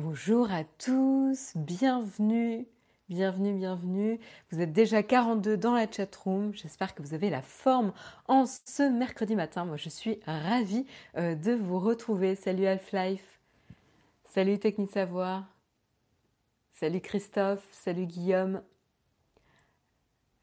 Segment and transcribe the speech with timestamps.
[0.00, 2.68] Bonjour à tous, bienvenue,
[3.08, 4.20] bienvenue, bienvenue.
[4.52, 6.54] Vous êtes déjà 42 dans la chat room.
[6.54, 7.92] J'espère que vous avez la forme
[8.28, 9.64] en ce mercredi matin.
[9.64, 12.36] Moi, je suis ravie euh, de vous retrouver.
[12.36, 13.40] Salut Half-Life,
[14.22, 15.52] salut Technique Savoir,
[16.74, 18.62] salut Christophe, salut Guillaume,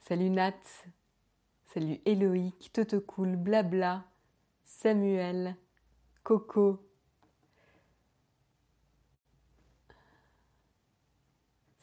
[0.01, 0.51] salut Nat,
[1.73, 4.03] salut Eloïc, Toto Cool, Blabla,
[4.65, 5.55] Samuel,
[6.23, 6.85] Coco,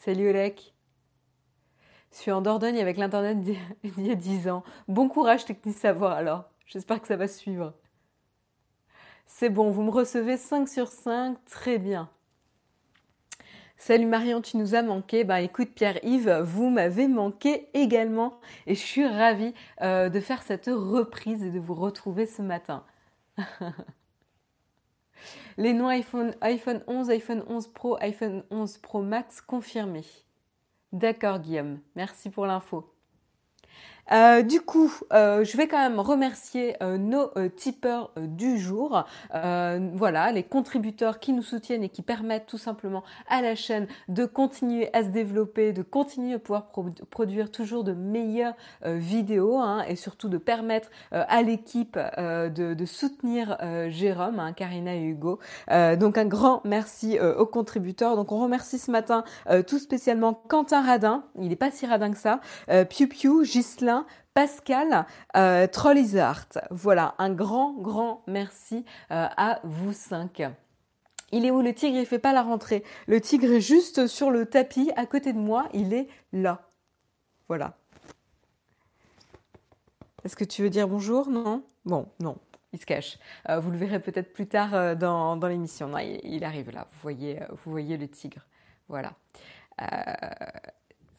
[0.04, 0.74] Salut Olek.
[2.10, 3.56] Je suis en Dordogne avec l'internet d'il
[4.04, 4.64] y a 10 ans.
[4.88, 6.50] Bon courage Technique Savoir alors.
[6.66, 7.72] J'espère que ça va suivre.
[9.26, 12.10] C'est bon, vous me recevez 5 sur 5, très bien.
[13.76, 15.22] Salut Marion, tu nous as manqué.
[15.22, 20.66] Bah écoute Pierre-Yves, vous m'avez manqué également et je suis ravie euh, de faire cette
[20.66, 22.84] reprise et de vous retrouver ce matin.
[25.56, 30.04] Les noms iPhone, iPhone 11, iPhone 11 Pro, iPhone 11 Pro Max confirmés.
[30.92, 32.91] D'accord Guillaume, merci pour l'info.
[34.10, 39.04] Euh, du coup, euh, je vais quand même remercier euh, nos tipeurs du jour.
[39.32, 44.24] voilà, les contributeurs qui nous soutiennent et qui permettent tout simplement à la chaîne de
[44.24, 46.66] continuer à se développer, de continuer à pouvoir
[47.10, 53.56] produire toujours de meilleures vidéos hein, et surtout de permettre à l'équipe de, soutenir
[53.88, 55.38] Jérôme, hein, Karina et Hugo.
[55.68, 58.16] donc un grand merci aux contributeurs.
[58.16, 59.24] Donc on remercie ce matin
[59.66, 61.24] tout spécialement Quentin Radin.
[61.40, 62.40] Il n'est pas si radin que ça.
[62.88, 63.91] Piu Piu, Gislain
[64.34, 65.66] Pascal euh,
[66.70, 70.42] Voilà, un grand, grand merci euh, à vous cinq.
[71.32, 71.98] Il est où le tigre?
[71.98, 72.84] Il fait pas la rentrée.
[73.06, 75.68] Le tigre est juste sur le tapis à côté de moi.
[75.72, 76.68] Il est là.
[77.48, 77.76] Voilà.
[80.24, 81.28] Est-ce que tu veux dire bonjour?
[81.28, 81.62] Non?
[81.84, 82.36] Bon, non.
[82.72, 83.18] Il se cache.
[83.48, 85.96] Euh, vous le verrez peut-être plus tard euh, dans, l'émission.
[85.98, 86.86] Il, il, arrive là.
[86.92, 88.46] Vous voyez, vous voyez le tigre.
[88.88, 89.12] Voilà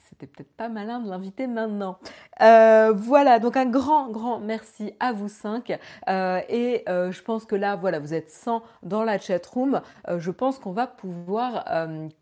[0.10, 1.98] c'était peut-être pas malin de l'inviter maintenant.
[2.42, 5.78] Euh, voilà, donc un grand, grand merci à vous cinq.
[6.10, 9.82] Euh, et euh, je pense que là, voilà, vous êtes 100 dans la chat room.
[10.18, 11.66] je pense qu'on va pouvoir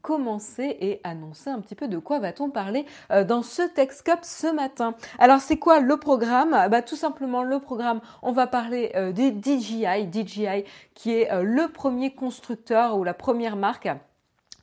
[0.02, 3.62] commencer et annoncer un petit peu de quoi va-t-on parler dans ce
[4.04, 4.96] Cup ce matin.
[5.18, 6.52] Alors, c'est quoi le programme?
[6.70, 12.14] Bah, Tout simplement, le programme, on va parler des DJI, DJI qui est le premier
[12.14, 13.90] constructeur ou la première marque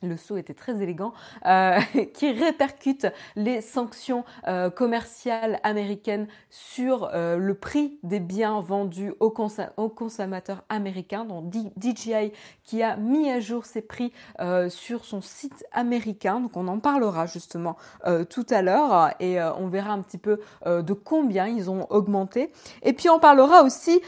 [0.01, 1.13] le saut était très élégant,
[1.45, 1.79] euh,
[2.13, 9.29] qui répercute les sanctions euh, commerciales américaines sur euh, le prix des biens vendus aux,
[9.29, 12.31] consommateurs américains, donc DJI
[12.63, 14.11] qui a mis à jour ses prix
[14.69, 17.77] sur son site américain, donc on en parlera justement
[18.29, 22.51] tout à l'heure et on verra un petit peu de combien ils ont augmenté.
[22.83, 24.01] Et puis on parlera aussi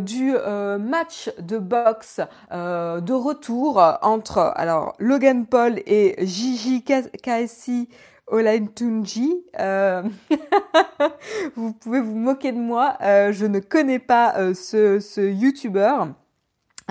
[0.00, 0.32] du
[0.78, 2.20] match de boxe
[2.50, 7.88] de retour entre alors Logan Paul et Gigi KSI
[8.26, 9.44] Olaintunji.
[9.58, 10.02] Euh,
[11.56, 15.94] vous pouvez vous moquer de moi, euh, je ne connais pas euh, ce, ce YouTuber.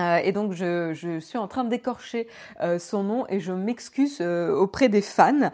[0.00, 2.26] Euh, et donc je, suis en train d'écorcher
[2.60, 5.50] euh, son nom et je m'excuse euh, auprès des fans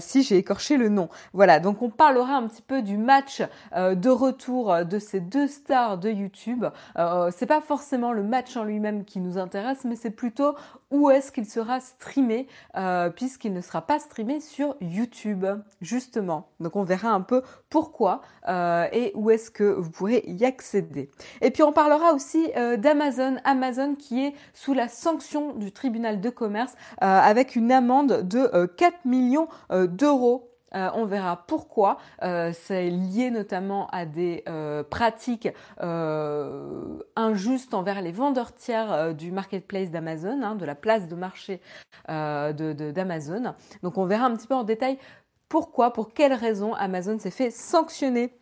[0.00, 1.08] si j'ai écorché le nom.
[1.32, 3.42] Voilà, donc on parlera un petit peu du match
[3.74, 6.64] de retour de ces deux stars de YouTube.
[7.32, 10.54] c'est pas forcément le match en lui-même qui nous intéresse, mais c'est plutôt
[10.90, 12.46] où est-ce qu'il sera streamé,
[13.16, 15.44] puisqu'il ne sera pas streamé sur YouTube,
[15.80, 16.48] justement.
[16.60, 21.10] Donc on verra un peu pourquoi et où est-ce que vous pourrez y accéder.
[21.40, 23.36] Et puis on parlera aussi d'Amazon.
[23.44, 28.66] Amazon qui est sous la sanction du tribunal de commerce euh, avec une amende de
[28.66, 31.98] 4 euh, millions euh, d'euros on verra pourquoi.
[32.20, 34.42] c'est lié notamment à des
[34.90, 41.60] pratiques injustes envers les vendeurs tiers du marketplace d'Amazon, hein, de la place de marché
[42.08, 43.54] d'Amazon.
[43.84, 44.98] Donc on verra un petit peu en détail
[45.48, 48.36] pourquoi, pour quelles raisons Amazon s'est fait sanctionner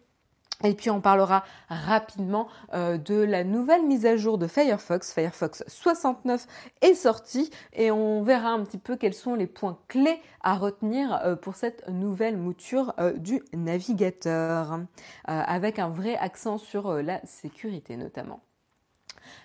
[0.65, 5.13] et puis on parlera rapidement euh, de la nouvelle mise à jour de Firefox.
[5.13, 6.47] Firefox 69
[6.81, 11.21] est sorti et on verra un petit peu quels sont les points clés à retenir
[11.25, 14.81] euh, pour cette nouvelle mouture euh, du navigateur,
[15.25, 18.41] avec un vrai accent sur la sécurité notamment.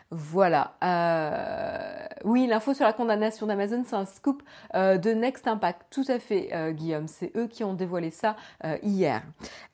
[0.09, 0.75] Voilà.
[0.83, 4.42] Euh, oui, l'info sur la condamnation d'Amazon, c'est un scoop
[4.74, 5.81] euh, de Next Impact.
[5.89, 7.07] Tout à fait, euh, Guillaume.
[7.07, 8.36] C'est eux qui ont dévoilé ça
[8.83, 9.21] hier.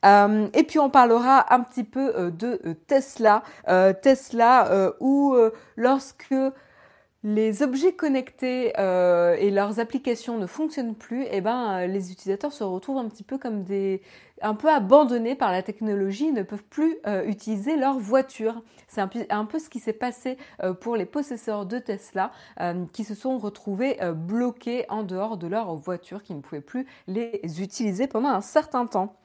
[0.04, 3.44] et puis on parlera un petit peu de Tesla.
[4.02, 5.36] Tesla, où
[5.76, 6.36] lorsque
[7.24, 12.64] les objets connectés et leurs applications ne fonctionnent plus, et eh ben les utilisateurs se
[12.64, 14.02] retrouvent un petit peu comme des
[14.44, 18.62] un peu abandonnés par la technologie, ne peuvent plus euh, utiliser leur voiture.
[18.88, 20.38] C'est un, un, peu ce qui s'est passé
[20.82, 22.32] pour les possesseurs de Tesla
[22.92, 27.42] qui se sont retrouvés bloqués en dehors de leur voiture, qui ne pouvaient plus les
[27.60, 29.16] utiliser pendant un certain temps.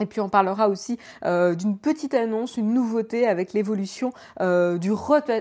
[0.00, 4.92] Et puis on parlera aussi euh, d'une petite annonce, une nouveauté avec l'évolution euh, du,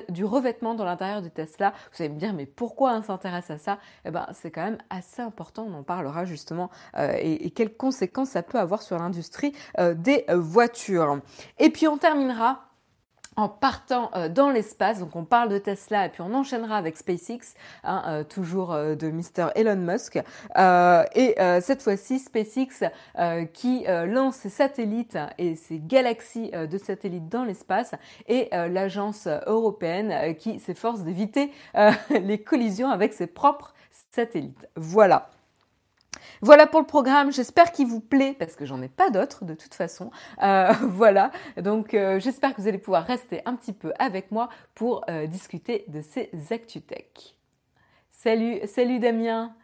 [0.10, 1.74] du, revêtement dans l'intérieur de Tesla.
[1.92, 3.80] Vous allez me dire mais pourquoi on s'intéresse à ça?
[4.06, 5.68] Eh ben c'est quand même assez important.
[5.70, 9.54] On en parlera justement euh, et, et, quelles conséquences ça peut avoir sur l'industrie
[9.96, 11.20] des voitures.
[11.60, 12.71] Et puis on terminera
[13.36, 15.00] en partant euh, dans l'espace.
[15.00, 18.96] Donc on parle de Tesla et puis on enchaînera avec SpaceX, hein, euh, toujours euh,
[18.96, 19.52] de Mr.
[19.56, 20.18] Elon Musk.
[21.16, 22.90] et cette fois-ci, SpaceX
[23.54, 27.94] qui lance ses satellites et ses galaxies de satellites dans l'espace
[28.28, 31.52] et l'agence européenne qui s'efforce d'éviter
[32.10, 33.74] les collisions avec ses propres
[34.12, 34.68] satellites.
[34.76, 35.30] Voilà.
[36.42, 37.32] Voilà pour le programme.
[37.32, 40.12] J'espère qu'il vous plaît parce que j'en ai pas d'autres de toute façon.
[40.42, 41.32] Euh, voilà.
[41.58, 45.28] Donc euh, j'espère que vous allez pouvoir rester un petit peu avec moi pour euh,
[45.28, 47.36] discuter de ces ActuTech.
[48.10, 49.56] Salut, salut Damien.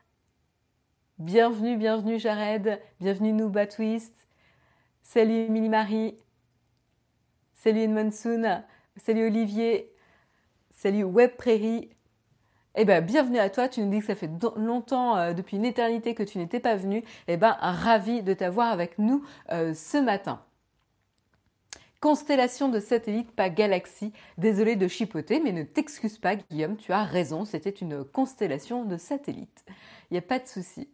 [1.17, 2.79] Bienvenue, bienvenue Jared.
[2.99, 4.27] Bienvenue Nouba Twist.
[5.01, 6.15] Salut Mini Marie.
[7.55, 8.63] Salut Monsoon.
[8.97, 9.91] Salut Olivier.
[10.69, 11.89] Salut Web Prairie.
[12.75, 13.67] Eh ben, bienvenue à toi.
[13.67, 16.75] Tu nous dis que ça fait longtemps, euh, depuis une éternité que tu n'étais pas
[16.75, 17.03] venu.
[17.27, 20.41] Eh ben, ravi de t'avoir avec nous euh, ce matin.
[21.99, 24.13] Constellation de satellites, pas galaxie.
[24.37, 26.77] Désolé de chipoter, mais ne t'excuse pas, Guillaume.
[26.77, 27.45] Tu as raison.
[27.45, 29.65] C'était une constellation de satellites.
[30.11, 30.87] Il n'y a pas de souci.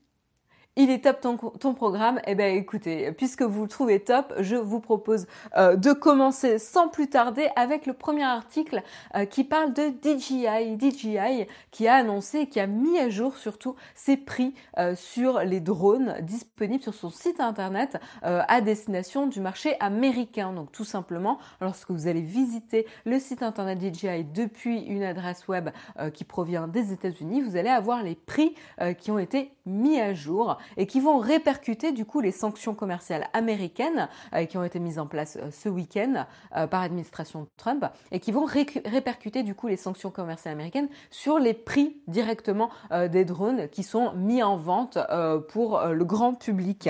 [0.75, 4.55] Il est top ton, ton programme Eh bien écoutez, puisque vous le trouvez top, je
[4.55, 8.81] vous propose euh, de commencer sans plus tarder avec le premier article
[9.15, 10.75] euh, qui parle de DJI.
[10.79, 15.59] DJI qui a annoncé, qui a mis à jour surtout ses prix euh, sur les
[15.59, 20.53] drones disponibles sur son site internet à destination du marché américain.
[20.53, 25.69] Donc tout simplement, lorsque vous allez visiter le site internet DJI depuis une adresse web
[26.13, 28.55] qui provient des États-Unis, vous allez avoir les prix
[28.99, 33.27] qui ont été mis à jour et qui vont répercuter du coup les sanctions commerciales
[33.33, 36.25] américaines euh, qui ont été mises en place euh, ce week-end
[36.55, 41.39] euh, par l'administration Trump et qui vont répercuter du coup les sanctions commerciales américaines sur
[41.39, 42.69] les prix directement
[43.11, 44.97] des drones qui sont mis en vente
[45.49, 46.89] pour le grand public.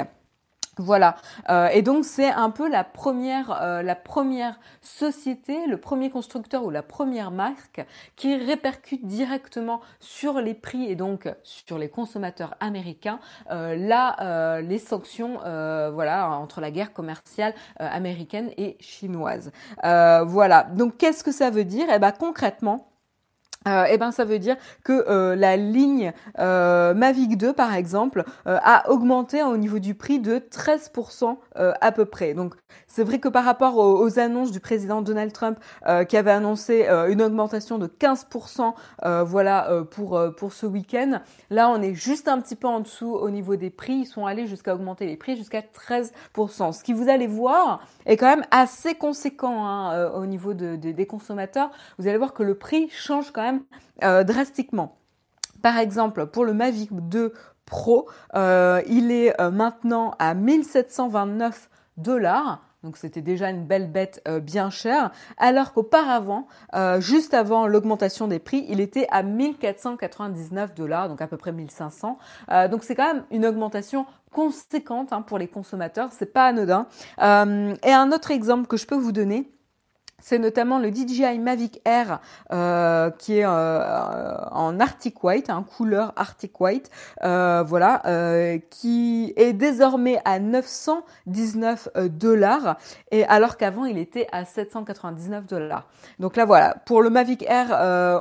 [0.77, 1.17] Voilà,
[1.51, 6.63] euh, et donc c'est un peu la première, euh, la première société, le premier constructeur
[6.65, 7.85] ou la première marque
[8.15, 13.19] qui répercute directement sur les prix et donc sur les consommateurs américains.
[13.51, 15.39] Euh, là les sanctions,
[15.93, 19.51] voilà, entre la guerre commerciale américaine et chinoise.
[19.83, 21.85] voilà, donc qu'est-ce que ça veut dire?
[21.93, 22.92] Eh ben concrètement
[23.67, 28.23] euh, eh ben ça veut dire que euh, la ligne euh, Mavic 2 par exemple
[28.45, 32.33] a augmenté au niveau du prix de 13% à peu près.
[32.33, 32.55] Donc
[32.87, 35.59] c'est vrai que par rapport aux, annonces du président Donald Trump
[36.07, 38.73] qui avait annoncé une augmentation de 15%
[39.25, 43.29] voilà pour pour ce week-end, là on est juste un petit peu en dessous au
[43.29, 43.93] niveau des prix.
[43.93, 46.73] Ils sont allés jusqu'à augmenter les prix jusqu'à 13%.
[46.73, 51.05] Ce qui vous allez voir est quand même assez conséquent hein, au niveau de, des
[51.05, 51.71] consommateurs.
[51.97, 53.63] Vous allez voir que le prix change quand même
[54.03, 54.97] euh, drastiquement.
[55.61, 57.33] Par exemple, pour le Mavic 2
[57.65, 62.61] Pro, euh, il est euh, maintenant à 1729 dollars.
[62.83, 66.47] Donc c'était déjà une belle bête bien chère, alors qu'auparavant,
[66.99, 72.17] juste avant l'augmentation des prix, il était à 1499 dollars, donc à peu près 1500.
[72.69, 76.87] donc c'est quand même une augmentation conséquente hein, pour les consommateurs, c'est pas anodin.
[77.19, 79.49] et un autre exemple que je peux vous donner,
[80.23, 82.21] c'est notamment le DJI Mavic Air
[82.53, 86.89] euh, qui est euh, en Arctic White, un couleur Arctic White,
[87.25, 88.01] euh, voilà,
[88.69, 92.77] qui est désormais à 919 dollars
[93.11, 95.87] et alors qu'avant il était à 799 dollars.
[96.19, 97.67] Donc là voilà, pour le Mavic Air,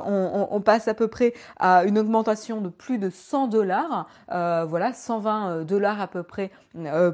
[0.05, 4.91] on, on, passe à peu près à une augmentation de plus de 100 dollars, voilà,
[4.91, 6.51] 120 dollars à peu près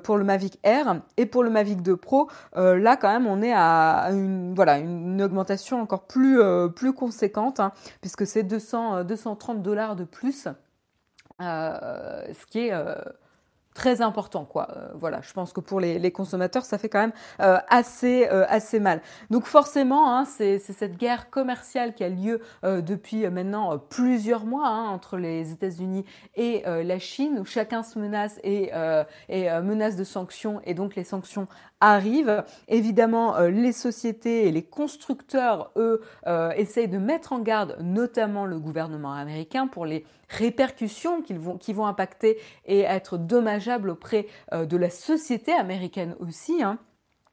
[0.03, 3.53] pour le Mavic Air et pour le Mavic 2 Pro, là quand même on est
[3.53, 7.71] à une voilà une augmentation encore plus, euh, plus conséquente, hein,
[8.01, 10.47] puisque c'est 200, 230 euh, dollars de plus,
[11.41, 12.73] euh, ce qui est
[13.73, 14.67] très important quoi.
[14.75, 18.45] Euh, voilà, je pense que pour les, consommateurs, ça fait quand même euh, assez euh,
[18.49, 19.01] assez mal.
[19.29, 24.89] Donc forcément, hein, c'est cette guerre commerciale qui a lieu depuis maintenant plusieurs mois hein,
[24.89, 28.71] entre les États-Unis et la Chine, où chacun se menace et,
[29.29, 31.47] et menace de sanctions, et donc les sanctions
[31.79, 32.43] arrivent.
[32.67, 36.01] Évidemment, les sociétés et les constructeurs, eux,
[36.55, 41.73] essayent de mettre en garde, notamment le gouvernement américain, pour les répercussions qui vont, qui
[41.73, 46.63] vont impacter et être dommageables auprès euh, de la société américaine aussi.
[46.63, 46.77] Hein.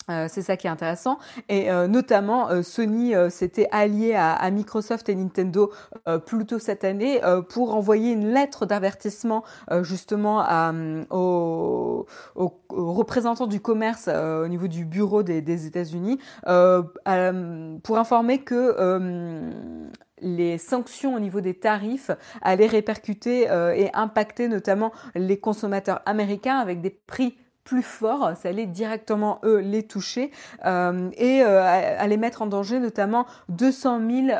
[0.09, 1.19] Euh, c'est ça qui est intéressant.
[1.49, 5.73] Et euh, notamment, Sony s'était allié à, Microsoft et Nintendo
[6.27, 9.43] plus tôt cette année pour envoyer une lettre d'avertissement
[9.83, 10.45] justement
[11.11, 12.07] aux,
[12.69, 21.15] représentants du commerce au niveau du bureau des, des États-Unis pour informer que les sanctions
[21.15, 22.11] au niveau des tarifs
[22.43, 28.51] allaient répercuter euh, et impacter notamment les consommateurs américains avec des prix plus forts, ça
[28.51, 30.31] allait directement eux les toucher
[30.65, 31.65] euh, et euh,
[31.99, 34.39] allait mettre en danger notamment 200 000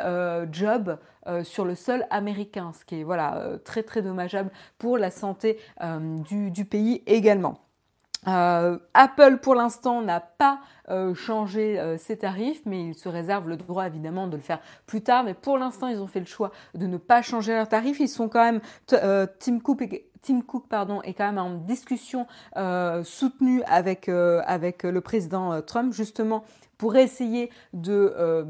[0.51, 0.97] jobs
[1.43, 5.59] sur le sol américain, ce qui est voilà très très dommageable pour la santé
[6.31, 7.66] du pays également.
[8.27, 13.47] Euh, Apple pour l'instant n'a pas euh, changé euh, ses tarifs, mais il se réserve
[13.47, 15.23] le droit évidemment de le faire plus tard.
[15.23, 17.99] Mais pour l'instant, ils ont fait le choix de ne pas changer leurs tarifs.
[17.99, 19.83] Ils sont quand même Tim Cook.
[20.21, 22.27] Tim Cook pardon, est quand même en discussion
[23.03, 26.43] soutenue avec, avec le président Trump justement
[26.77, 28.45] pour essayer de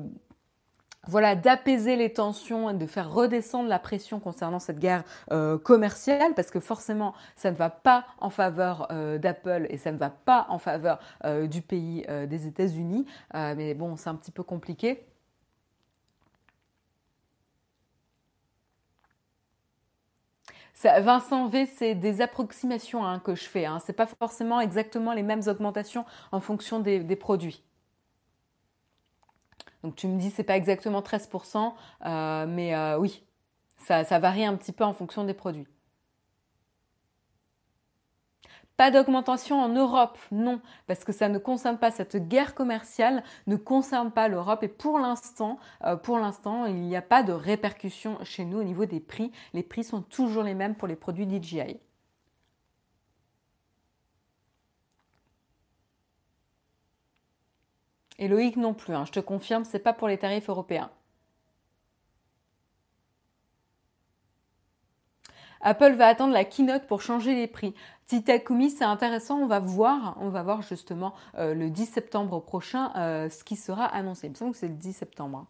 [1.07, 6.33] voilà, d'apaiser les tensions et de faire redescendre la pression concernant cette guerre euh, commerciale,
[6.35, 10.09] parce que forcément, ça ne va pas en faveur euh, d'Apple et ça ne va
[10.09, 13.05] pas en faveur euh, du pays des États-Unis.
[13.33, 15.05] mais bon, c'est un petit peu compliqué.
[20.83, 23.65] Vincent V, c'est des approximations hein, que je fais.
[23.65, 23.79] Hein.
[23.79, 27.66] Ce n'est pas forcément exactement les mêmes augmentations en fonction des produits.
[29.83, 31.73] Donc tu me dis c'est pas exactement 13%,
[32.05, 33.23] euh, mais euh, oui,
[33.77, 35.67] ça, varie un petit peu en fonction des produits.
[38.75, 43.55] Pas d'augmentation en Europe, non, parce que ça ne concerne pas cette guerre commerciale, ne
[43.55, 48.19] concerne pas l'Europe et pour l'instant, euh, pour l'instant, il n'y a pas de répercussions
[48.23, 49.31] chez nous au niveau des prix.
[49.53, 51.79] Les prix sont toujours les mêmes pour les produits DJI.
[58.19, 59.05] Et Loïc non plus, hein.
[59.05, 60.89] je te confirme, c'est pas pour les tarifs européens.
[65.61, 67.73] Apple va attendre la keynote pour changer les prix.
[68.05, 72.91] Titakumi, c'est intéressant, on va voir, on va voir justement euh, le 10 septembre prochain
[72.95, 74.27] euh, ce qui sera annoncé.
[74.27, 75.39] Il me semble que c'est le 10 septembre.
[75.39, 75.47] Hein.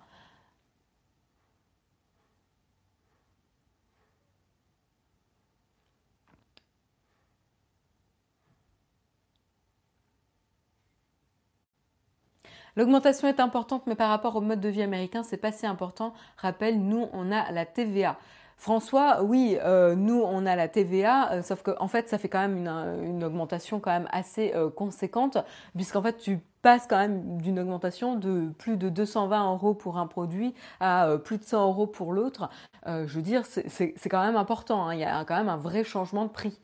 [12.78, 16.14] L'augmentation est importante, mais par rapport au mode de vie américain, c'est pas si important.
[16.38, 18.18] Rappelle, nous, on a la TVA.
[18.56, 22.28] François, oui, euh, nous on a la TVA, euh, sauf qu'en en fait ça fait
[22.28, 22.58] quand même
[23.04, 25.38] une, augmentation quand même assez euh, conséquente,
[25.76, 30.08] puisqu'en fait tu passes quand même d'une augmentation de plus de 220 euros pour un
[30.08, 32.50] produit à plus de 100 euros pour l'autre.
[32.88, 34.96] je veux dire, c'est quand même important, hein.
[34.96, 36.60] il y a quand même un vrai changement de prix.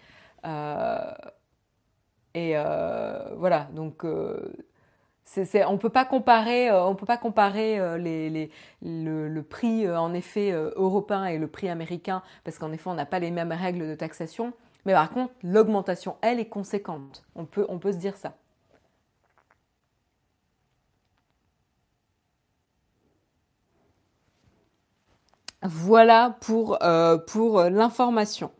[2.33, 2.55] et
[3.37, 4.03] voilà, donc
[5.67, 10.51] on peut pas comparer, euh, on peut pas comparer euh, le, prix euh, en effet
[10.51, 13.95] européen et le prix américain parce qu'en effet on n'a pas les mêmes règles de
[13.95, 14.53] taxation.
[14.85, 17.23] Mais par contre, l'augmentation, elle, est conséquente.
[17.35, 18.35] On peut, on peut se dire ça.
[25.63, 26.77] Voilà pour,
[27.27, 28.51] pour l'information.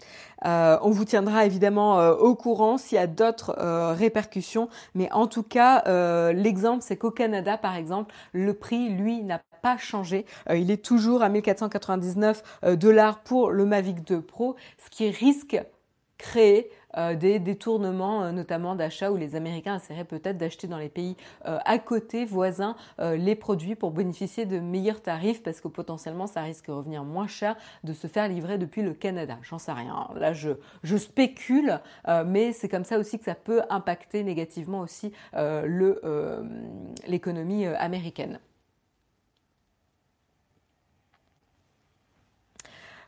[0.45, 5.11] Euh, on vous tiendra évidemment euh, au courant s'il y a d'autres euh, répercussions, mais
[5.11, 5.83] en tout cas,
[6.33, 10.25] l'exemple c'est qu'au Canada, par exemple, le prix, lui, n'a pas changé.
[10.53, 15.61] il est toujours à 1499 dollars pour le Mavic 2 Pro, ce qui risque
[16.17, 20.89] créer euh, des détournements, euh, notamment d'achat, où les Américains essaieraient peut-être d'acheter dans les
[20.89, 26.27] pays euh, à côté, voisins, les produits pour bénéficier de meilleurs tarifs, parce que potentiellement
[26.27, 29.37] ça risque de revenir moins cher de se faire livrer depuis le Canada.
[29.41, 30.07] J'en sais rien.
[30.15, 30.51] Là, je,
[30.83, 31.79] je spécule,
[32.25, 35.11] mais c'est comme ça aussi que ça peut impacter négativement aussi
[37.07, 38.39] l'économie américaine.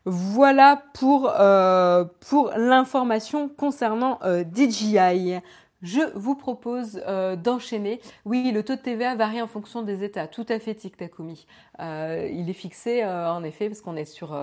[0.06, 5.40] Voilà pour, euh, pour l'information concernant euh, DJI.
[5.82, 7.02] je vous propose
[7.44, 8.00] d'enchaîner.
[8.24, 10.28] Oui, le taux de TVA varie en fonction des États.
[10.28, 11.48] Tout à fait, Tic Takumi.
[11.80, 14.34] il est fixé en effet parce qu'on est sur,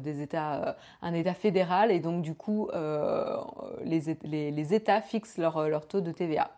[0.00, 2.70] des États, un État fédéral et donc du coup
[3.84, 6.50] les, États fixent leur taux de TVA.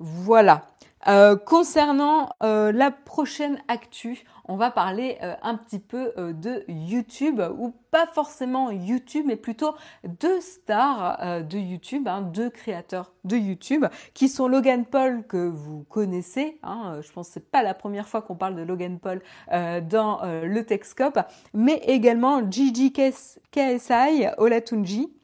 [0.00, 0.66] Voilà.
[1.08, 7.40] Euh, concernant euh, la prochaine actu, on va parler euh, un petit peu de YouTube,
[7.58, 13.86] ou pas forcément YouTube, mais plutôt deux stars de YouTube, hein, deux créateurs de YouTube,
[14.14, 16.58] qui sont Logan Paul que vous connaissez.
[16.62, 20.20] Hein, je pense que c'est pas la première fois qu'on parle de Logan Paul dans
[20.22, 21.18] le Techscope,
[21.54, 25.19] mais également Gigi KSI Olatunji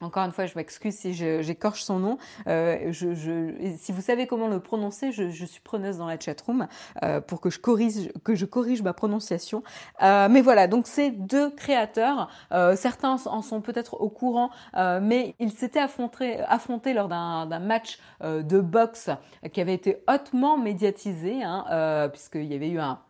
[0.00, 2.18] encore une fois, je m'excuse si j'écorche son nom.
[2.46, 6.68] Euh, je, si vous savez comment le prononcer, je, suis preneuse dans la chatroom
[7.02, 9.64] euh, pour que je corrige, que je corrige ma prononciation.
[10.02, 15.00] Euh, mais voilà, donc ces deux créateurs, euh, certains en sont peut-être au courant, euh,
[15.02, 19.10] mais ils s'étaient affrontés, affrontés lors d'un match de boxe
[19.52, 23.00] qui avait été hautement médiatisé, hein, puisqu'il y avait eu un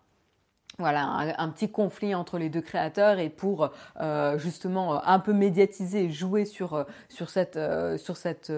[0.79, 3.71] voilà un, petit conflit entre les deux créateurs et pour
[4.01, 7.59] euh, justement euh, un peu médiatiser et jouer sur euh, sur cette
[7.97, 8.53] sur cet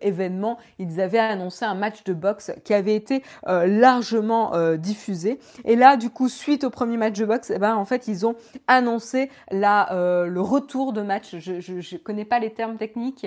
[0.00, 5.38] événement, ils avaient annoncé un match de boxe qui avait été largement diffusé.
[5.64, 8.26] Et là, du coup, suite au premier match de boxe, eh ben en fait, ils
[8.26, 11.36] ont annoncé la le retour de match.
[11.36, 13.26] Je, je je connais pas les termes techniques.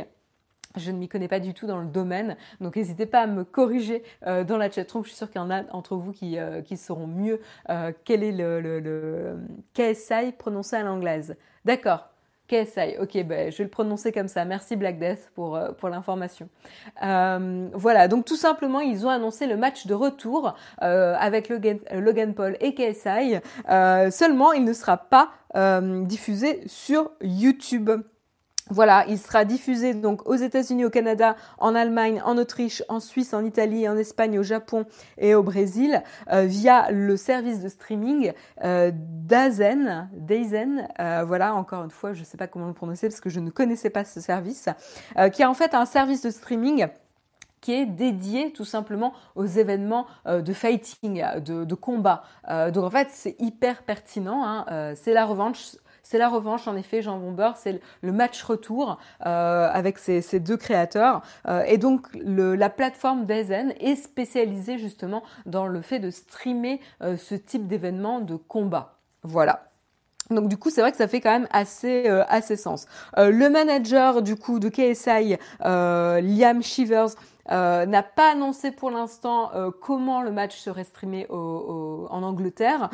[0.75, 3.43] Je ne m'y connais pas du tout dans le domaine, donc n'hésitez pas à me
[3.43, 5.03] corriger euh, dans la chatroom.
[5.03, 7.91] Je suis sûre qu'il y en a entre vous qui, euh, qui sauront mieux euh,
[8.05, 9.39] quel est le,
[9.73, 11.35] KSI prononcé à l'anglaise.
[11.65, 12.09] D'accord,
[12.47, 14.45] KSI, ok, ben, je vais le prononcer comme ça.
[14.45, 16.47] Merci Black Death pour, pour l'information.
[17.01, 22.57] voilà, donc tout simplement, ils ont annoncé le match de retour avec Logan, Logan, Paul
[22.59, 23.39] et KSI.
[24.11, 25.31] seulement, il ne sera pas
[26.05, 27.89] diffusé sur YouTube.
[28.71, 33.33] Voilà, il sera diffusé donc aux États-Unis, au Canada, en Allemagne, en Autriche, en Suisse,
[33.33, 34.85] en Italie, en Espagne, au Japon
[35.17, 38.31] et au Brésil euh, via le service de streaming
[38.63, 40.09] euh, Dazen.
[40.13, 43.29] Dazen, euh, voilà, encore une fois, je ne sais pas comment le prononcer parce que
[43.31, 44.69] je ne connaissais pas ce service,
[45.33, 46.87] qui est en fait un service de streaming
[47.61, 52.23] qui est dédié tout simplement aux événements de fighting, de, combat.
[52.47, 54.43] donc en fait, c'est hyper pertinent.
[54.45, 55.75] Hein, c'est la revanche
[56.09, 58.97] c'est la revanche, en effet, Jean Bomber, c'est le match retour
[59.27, 61.21] euh, avec ces, deux créateurs.
[61.47, 67.15] Euh, et donc, la plateforme Dazen est spécialisée justement dans le fait de streamer euh,
[67.15, 68.97] ce type d'événement de combat.
[69.21, 69.67] Voilà.
[70.31, 72.85] Donc du coup, c'est vrai que ça fait quand même assez assez sens.
[73.17, 77.09] le manager du coup de KSI, Liam Shivers,
[77.49, 79.51] n'a pas annoncé pour l'instant
[79.81, 82.89] comment le match serait streamé en Angleterre,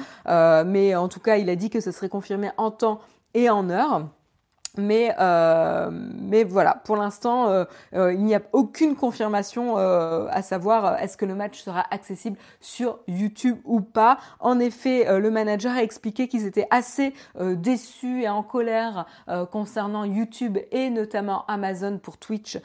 [0.66, 3.00] mais en tout cas, il a dit que ce serait confirmé en temps
[3.34, 4.08] et en heure.
[4.78, 11.02] Mais, euh, mais voilà, pour l'instant, euh, euh, il n'y a aucune confirmation à savoir
[11.02, 14.18] est-ce que le match sera accessible sur YouTube ou pas.
[14.40, 19.06] En effet, le manager a expliqué qu'ils étaient assez déçus et en colère
[19.52, 22.58] concernant YouTube et notamment Amazon pour Twitch,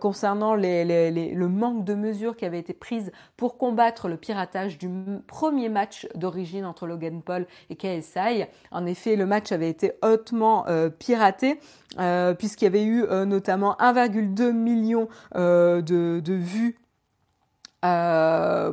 [0.00, 4.78] concernant les, les, le manque de mesures qui avaient été prises pour combattre le piratage
[4.78, 4.88] du
[5.26, 8.44] premier match d'origine entre Logan Paul et KSI.
[8.70, 10.66] En effet, le match avait été hautement
[10.98, 11.57] piraté.
[11.98, 16.78] Euh, puisqu'il y avait eu euh, notamment 1,2 million euh, de, vues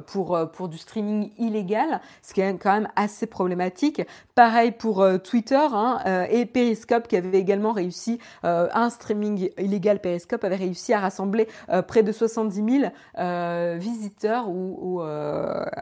[0.07, 4.01] pour, pour du streaming illégal, ce qui est quand même assez problématique.
[4.33, 10.55] Pareil pour Twitter hein, et Periscope qui avait également réussi, un streaming illégal Periscope avait
[10.55, 11.47] réussi à rassembler
[11.87, 15.01] près de 70 000 visiteurs ou, ou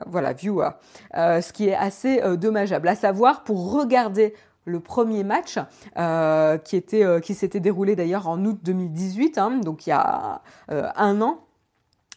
[0.06, 0.72] voilà, viewers,
[1.14, 2.90] ce qui est assez dommageable.
[2.90, 4.36] À savoir, pour regarder
[4.66, 5.60] le premier match
[5.98, 9.94] euh, qui était euh, qui s'était déroulé d'ailleurs en août 2018, hein, donc il y
[9.94, 11.40] a euh, un an.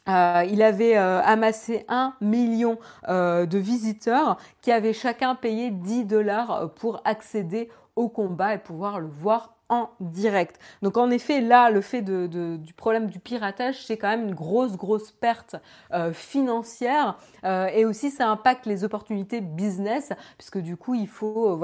[0.06, 2.78] il avait amassé un million
[3.08, 9.08] de visiteurs qui avaient chacun payé 10 dollars pour accéder au combat et pouvoir le
[9.08, 10.60] voir en direct.
[10.82, 14.76] Donc en effet, là, le fait du problème du piratage, c'est quand même une grosse,
[14.76, 15.56] grosse perte
[15.92, 21.58] euh, financière euh, et aussi ça impacte les opportunités business puisque du coup, il faut,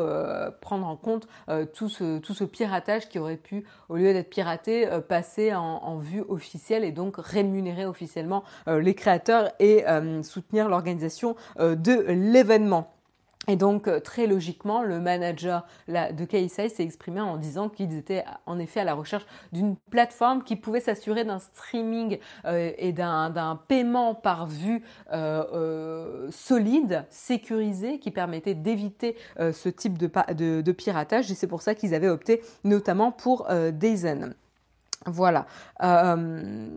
[0.00, 1.26] euh, prendre en compte
[1.74, 6.92] tout, ce, piratage qui aurait pu, au lieu d'être piraté, passer en, vue officielle et
[6.92, 9.84] donc rémunérer officiellement les créateurs et
[10.22, 12.95] soutenir l'organisation de l'événement.
[13.48, 18.24] Et donc, euh, très logiquement, le manager de KSI s'est exprimé en disant qu'ils étaient
[18.46, 23.60] en effet à la recherche d'une plateforme qui pouvait s'assurer d'un streaming euh, et d'un
[23.68, 31.30] paiement par vue euh, solide, sécurisé, qui permettait d'éviter ce type de, piratage.
[31.30, 34.34] Et c'est pour ça qu'ils avaient opté notamment pour Dazen.
[35.06, 35.46] Voilà.
[35.82, 36.68] Euh,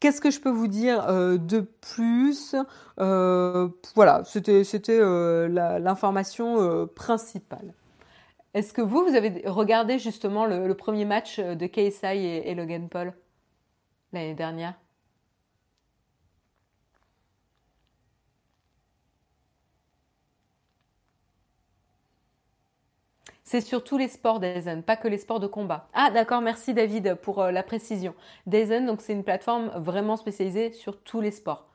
[0.00, 2.54] qu'est-ce que je peux vous dire euh, de plus?
[3.00, 4.62] Euh, Voilà, c'était
[5.48, 7.74] l'information principale.
[8.54, 13.12] Est-ce que vous, vous avez regardé justement le, premier match de KSI et Logan Paul
[14.12, 14.74] l'année dernière?
[23.44, 25.86] C'est sur tous les sports Dazen, pas que les sports de combat.
[25.92, 28.14] Ah d'accord, merci David pour euh, la précision.
[28.46, 31.68] Dazen, donc c'est une plateforme vraiment spécialisée sur tous les sports.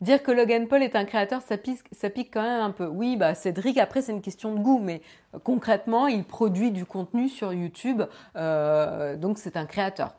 [0.00, 2.86] Dire que Logan Paul est un créateur, ça pique, quand même un peu.
[2.86, 5.02] Oui, bah Cédric, après c'est une question de goût, mais
[5.34, 8.02] euh, concrètement, il produit du contenu sur YouTube,
[8.36, 10.14] euh, donc c'est un créateur.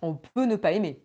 [0.00, 0.98] On peut ne pas aimer.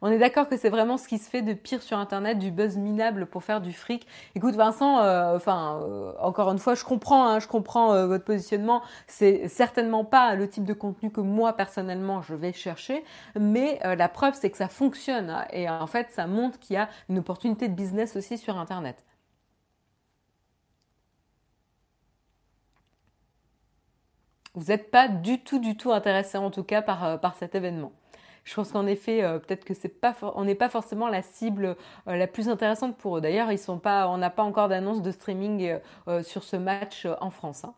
[0.00, 2.50] On est d'accord que c'est vraiment ce qui se fait de pire sur Internet, du
[2.52, 4.06] buzz minable pour faire du fric.
[4.36, 8.24] Écoute, Vincent, euh, enfin, euh, encore une fois, je comprends, hein, je comprends euh, votre
[8.24, 8.82] positionnement.
[9.08, 13.04] C'est certainement pas le type de contenu que moi personnellement je vais chercher,
[13.38, 16.88] mais la preuve c'est que ça fonctionne et en fait ça montre qu'il y a
[17.08, 19.04] une opportunité de business aussi sur Internet.
[24.54, 27.92] Vous n'êtes pas du tout, du tout intéressé en tout cas par, par cet événement.
[28.48, 31.76] Je pense qu'en effet, euh, peut-être que c'est pas, on n'est pas forcément la cible
[32.08, 33.20] euh, la plus intéressante pour eux.
[33.20, 37.06] D'ailleurs, ils sont pas, on n'a pas encore d'annonce de streaming euh, sur ce match
[37.20, 37.64] en France.
[37.64, 37.74] Hein.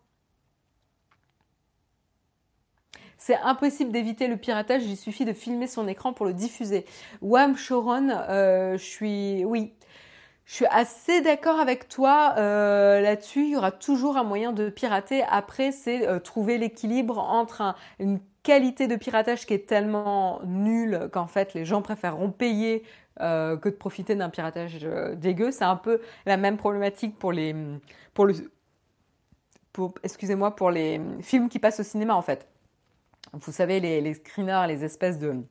[3.18, 6.86] C'est impossible d'éviter le piratage, il suffit de filmer son écran pour le diffuser.
[7.20, 9.74] Wam Shoron, je suis, oui,
[10.46, 13.42] je suis assez d'accord avec toi là-dessus.
[13.42, 15.22] Il y aura toujours un moyen de pirater.
[15.28, 21.54] Après, c'est trouver l'équilibre entre une qualité de piratage qui est tellement nulle qu'en fait
[21.54, 22.84] les gens préféreront payer
[23.20, 25.50] euh, que de profiter d'un piratage euh, dégueu.
[25.50, 27.54] C'est un peu la même problématique pour les
[28.14, 28.34] pour le
[29.72, 32.48] pour excusez-moi pour les films qui passent au cinéma en fait.
[33.32, 35.44] Vous savez les, les screeners, les espèces de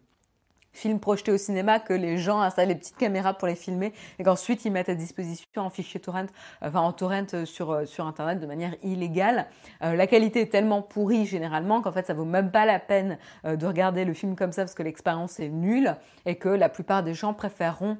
[0.71, 4.23] films projetés au cinéma que les gens installent les petites caméras pour les filmer et
[4.23, 6.27] qu'ensuite ils mettent à disposition en fichier torrent,
[6.61, 9.47] enfin en torrent sur, euh, sur internet de manière illégale.
[9.83, 13.17] Euh, la qualité est tellement pourrie généralement qu'en fait ça vaut même pas la peine
[13.45, 16.69] euh, de regarder le film comme ça parce que l'expérience est nulle et que la
[16.69, 17.97] plupart des gens préféreront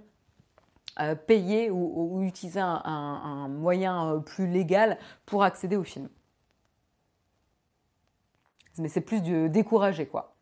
[1.27, 6.10] payer ou, utiliser un, un, moyen plus légal pour accéder au film.
[8.77, 10.36] Mais c'est plus du décourager quoi.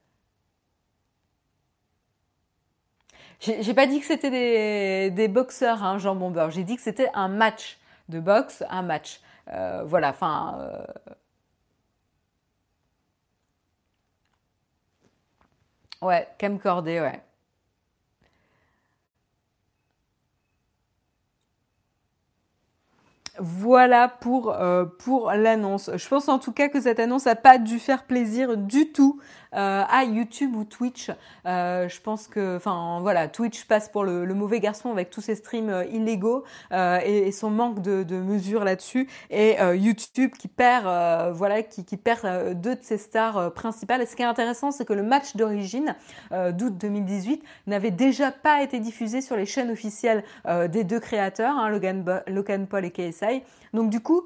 [3.40, 6.48] J'ai pas dit que c'était des, boxeurs, hein, Jean Bomber.
[6.50, 7.78] J'ai dit que c'était un match
[8.10, 9.22] de boxe, un match.
[9.50, 10.58] Euh, voilà, enfin.
[10.60, 10.86] Euh...
[16.02, 17.22] Ouais, camcordé, ouais.
[23.40, 25.92] Voilà pour, euh, pour l'annonce.
[25.96, 29.22] Je pense en tout cas que cette annonce n'a pas dû faire plaisir du tout
[29.58, 31.10] à YouTube ou Twitch.
[31.46, 35.36] Euh, je pense que, enfin voilà, Twitch passe pour le, mauvais garçon avec tous ses
[35.36, 39.08] streams euh, illégaux et, son manque de, mesures là-dessus.
[39.30, 40.86] Et YouTube qui perd,
[41.34, 44.02] voilà, qui, perd deux de ses stars principales.
[44.02, 45.96] Et ce qui est intéressant, c'est que le match d'origine
[46.32, 50.24] d'août 2018 n'avait déjà pas été diffusé sur les chaînes officielles
[50.70, 53.44] des deux créateurs, hein, Logan Paul et KSI.
[53.74, 54.24] Donc du coup,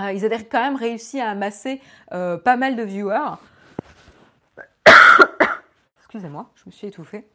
[0.00, 3.36] ils avaient quand même réussi à amasser pas mal de viewers.
[6.08, 7.28] Excusez-moi, je me suis étouffée.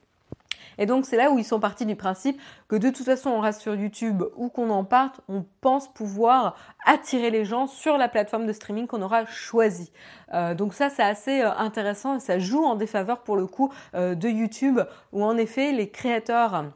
[0.80, 3.40] Et donc c'est là où ils sont partis du principe que de toute façon on
[3.40, 6.56] reste sur YouTube ou qu'on en parte, on pense pouvoir
[6.88, 9.92] attirer les gens sur la plateforme de streaming qu'on aura choisie.
[10.34, 13.72] Euh, donc ça c'est assez euh, intéressant et ça joue en défaveur pour le coup
[13.94, 14.80] euh, de YouTube
[15.12, 16.72] où en effet les créateurs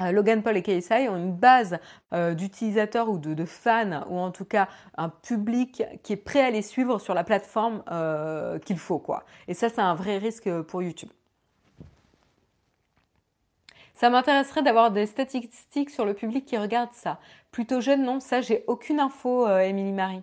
[0.00, 1.78] Logan Paul et KSI ont une base
[2.12, 6.62] d'utilisateurs ou de, fans, ou en tout cas un public qui est prêt à les
[6.62, 7.82] suivre sur la plateforme
[8.64, 8.98] qu'il faut.
[8.98, 9.24] quoi.
[9.48, 11.10] Et ça, c'est un vrai risque pour YouTube.
[13.94, 17.20] Ça m'intéresserait d'avoir des statistiques sur le public qui regarde ça.
[17.52, 20.22] Plutôt jeune, non, ça, j'ai aucune info, Émilie Marie.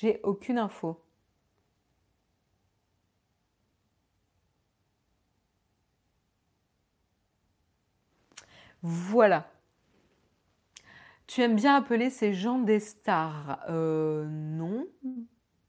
[0.00, 1.00] J'ai aucune info.
[8.82, 9.50] Voilà.
[11.26, 13.58] Tu aimes bien appeler ces gens des stars?
[13.70, 14.86] Euh, Non.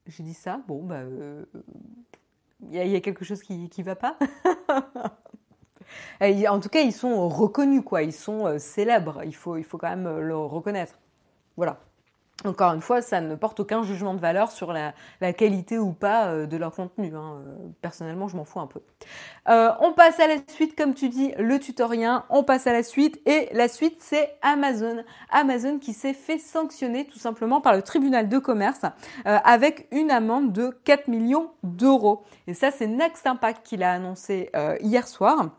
[0.08, 0.62] j'ai dit ça.
[0.68, 1.04] Bon, bah,
[2.70, 4.18] il y, a quelque chose qui ne va pas?
[6.22, 8.04] en tout cas, ils sont reconnus, quoi.
[8.04, 9.24] Ils sont célèbres.
[9.24, 11.00] Il faut, il faut quand même le reconnaître.
[11.56, 11.80] Voilà.
[12.46, 14.94] Encore une fois, ça ne porte aucun jugement de valeur sur la,
[15.34, 17.12] qualité ou pas euh, de leur contenu.
[17.16, 17.42] Hein.
[17.48, 18.80] Euh, personnellement, je m'en fous un peu.
[19.50, 22.22] Euh, on passe à la suite, comme tu dis, le tutoriel.
[22.30, 25.04] On passe à la suite et la suite, c'est Amazon.
[25.32, 28.82] Amazon qui s'est fait sanctionner tout simplement par le tribunal de commerce
[29.26, 32.24] avec une amende de 4 millions d'euros.
[32.46, 35.50] Et ça, c'est Next Impact qui l'a annoncé hier soir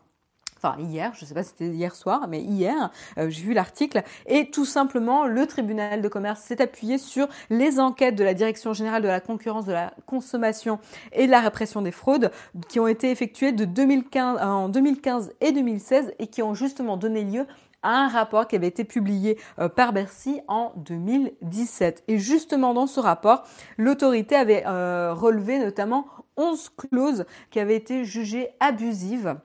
[0.61, 3.53] enfin hier, je ne sais pas si c'était hier soir, mais hier, euh, j'ai vu
[3.53, 8.33] l'article, et tout simplement, le tribunal de commerce s'est appuyé sur les enquêtes de la
[8.33, 10.79] Direction générale de la concurrence, de la consommation
[11.13, 12.31] et de la répression des fraudes
[12.67, 16.97] qui ont été effectuées de 2015, euh, en 2015 et 2016 et qui ont justement
[16.97, 17.45] donné lieu
[17.81, 22.03] à un rapport qui avait été publié euh, par Bercy en 2017.
[22.09, 23.43] Et justement dans ce rapport,
[23.77, 29.37] l'autorité avait relevé notamment 11 clauses qui avaient été jugées abusives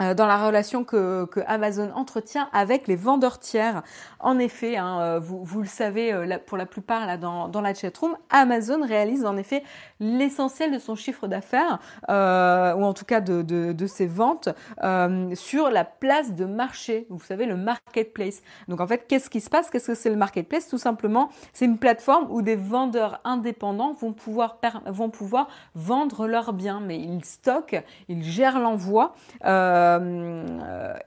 [0.00, 3.84] dans la relation que, que, Amazon entretient avec les vendeurs tiers.
[4.18, 7.60] En effet, hein, euh, vous, vous, le savez euh, pour la plupart là dans, dans
[7.60, 9.62] la chatroom, Amazon réalise en effet
[10.00, 11.78] l'essentiel de son chiffre d'affaires,
[12.08, 14.48] euh, ou en tout cas de, de, de ses ventes,
[14.82, 18.42] euh, sur la place de marché, vous savez, le marketplace.
[18.66, 19.70] Donc en fait, qu'est-ce qui se passe?
[19.70, 20.68] Qu'est-ce que c'est le marketplace?
[20.68, 26.52] Tout simplement, c'est une plateforme où des vendeurs indépendants vont pouvoir, vont pouvoir vendre leurs
[26.52, 29.14] biens, mais ils stockent, ils gèrent l'envoi.
[29.44, 29.83] Euh, euh,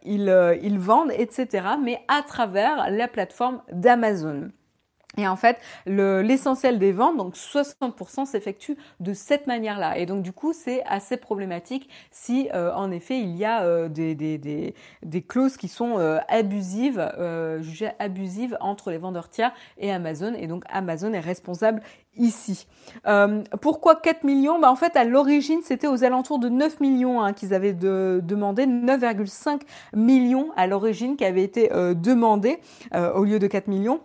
[0.04, 1.68] ils, euh, ils vendent, etc.
[1.84, 4.50] Mais à travers la plateforme d'Amazon.
[5.18, 9.98] Et en fait, l'essentiel des ventes, donc 60%, s'effectue de cette manière-là.
[9.98, 13.90] Et donc du coup, c'est assez problématique si euh, en effet il y a euh,
[13.90, 17.12] des, des, des, des, clauses qui sont euh, abusives,
[17.62, 20.36] jugées abusives entre les vendeurs tiers et Amazon.
[20.36, 21.82] Et donc Amazon est responsable
[22.16, 22.68] ici.
[23.62, 24.60] pourquoi 4 millions?
[24.60, 28.22] Bah, En fait, à l'origine, c'était aux alentours de 9 millions hein, qu'ils avaient de,
[28.24, 29.62] demandé, 9,5
[29.96, 32.60] millions à l'origine qui avaient été demandés
[32.94, 34.02] au lieu de 4 millions.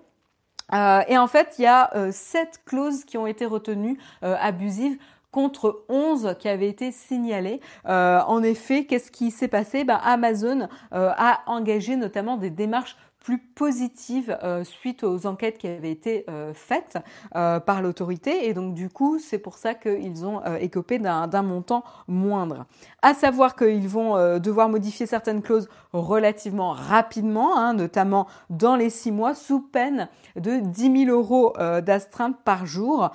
[0.73, 4.37] Euh, et en fait, il y a euh, sept clauses qui ont été retenues euh,
[4.41, 4.99] abusives
[5.31, 7.61] contre 11 qui avaient été signalées.
[7.87, 9.83] en effet, qu'est-ce qui s'est passé?
[9.83, 15.93] Ben, Amazon a engagé notamment des démarches plus positive euh, suite aux enquêtes qui avaient
[15.93, 16.99] été euh, faites
[17.37, 21.85] euh, par l'autorité et donc du coup c'est pour ça qu'ils ont écopé d'un montant
[22.09, 22.67] moindre.
[23.01, 29.13] À savoir qu'ils vont devoir modifier certaines clauses relativement rapidement, hein, notamment dans les six
[29.13, 33.11] mois, sous peine de 10 000 euros d'astreinte par jour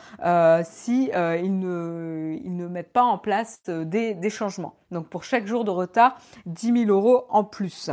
[0.64, 4.76] si ne mettent pas en place des, des changements.
[4.92, 7.92] Donc pour chaque jour de retard, 10 000 euros en plus.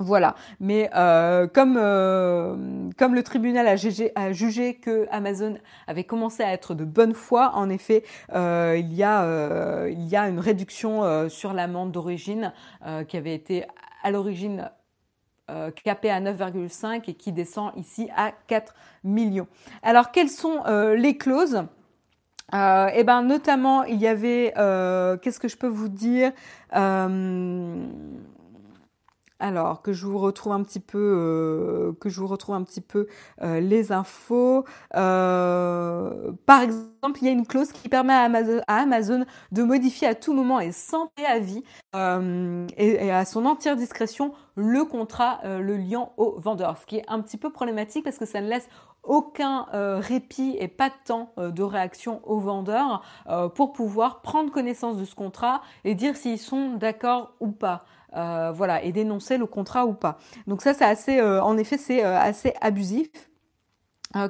[0.00, 3.76] Voilà, mais euh, comme euh, comme le tribunal a
[4.32, 5.56] jugé, que Amazon
[5.86, 10.16] avait commencé à être de bonne foi, en effet, euh, il y a il y
[10.16, 12.52] a une réduction sur l'amende d'origine
[13.08, 13.64] qui avait été
[14.02, 14.70] à l'origine
[15.84, 19.48] capée à 9,5 et qui descend ici à 4 millions.
[19.82, 20.62] Alors quelles sont
[20.96, 21.64] les clauses?
[22.52, 24.52] Eh ben notamment il y avait
[25.22, 26.32] qu'est-ce que je peux vous dire?
[29.40, 32.80] Alors que je vous retrouve un petit peu, euh, que je vous retrouve un petit
[32.80, 33.06] peu
[33.42, 34.64] euh, les infos.
[34.96, 38.28] Euh, par exemple, il y a une clause qui permet à
[38.66, 41.62] Amazon, de modifier à tout moment et sans préavis
[41.94, 46.76] et, à son entière discrétion le contrat le liant au vendeur.
[46.78, 48.68] Ce qui est un petit peu problématique parce que ça ne laisse
[49.04, 53.02] aucun répit et pas de temps de réaction aux vendeurs
[53.54, 57.84] pour pouvoir prendre connaissance de ce contrat et dire s'ils sont d'accord ou pas.
[58.16, 60.18] Euh, voilà, et dénoncer le contrat ou pas.
[60.46, 63.08] Donc ça, c'est assez, euh, en effet, c'est euh, assez abusif.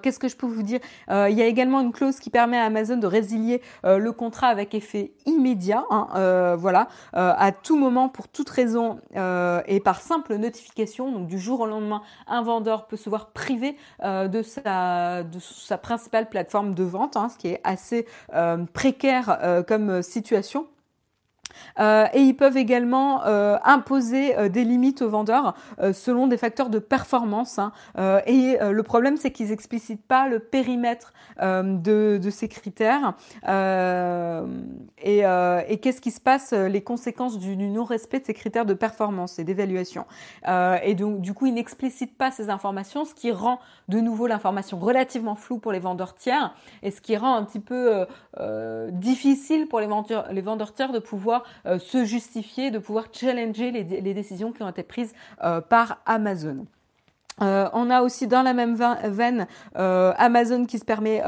[0.03, 0.81] Qu'est-ce que je peux vous dire?
[1.09, 4.75] Il y a également une clause qui permet à Amazon de résilier le contrat avec
[4.75, 11.12] effet immédiat, hein, voilà, à tout moment, pour toute raison et par simple notification.
[11.12, 15.25] Donc du jour au lendemain, un vendeur peut se voir privé de sa
[15.81, 18.05] principale plateforme de vente, hein, ce qui est assez
[18.73, 20.67] précaire comme situation.
[21.79, 25.55] Euh, et ils peuvent également euh, imposer euh, des limites aux vendeurs
[25.92, 27.59] selon des facteurs de performance.
[27.59, 27.73] Hein.
[28.27, 33.14] et le problème, c'est qu'ils explicitent pas le périmètre de, ces critères.
[33.47, 35.21] et,
[35.81, 39.44] qu'est-ce qui se passe, les conséquences du, du non-respect de ces critères de performance et
[39.44, 40.07] d'évaluation.
[40.47, 44.79] et donc, du coup, ils n'explicitent pas ces informations, ce qui rend de nouveau l'information
[44.79, 48.07] relativement floue pour les vendeurs tiers et ce qui rend un petit peu
[48.90, 53.71] difficile pour les vendeurs, les vendeurs tiers de pouvoir euh, se justifier, de pouvoir challenger
[53.71, 55.13] les, décisions qui ont été prises
[55.45, 56.67] euh, par Amazon.
[57.41, 61.21] on a aussi dans la même veine Amazon qui se permet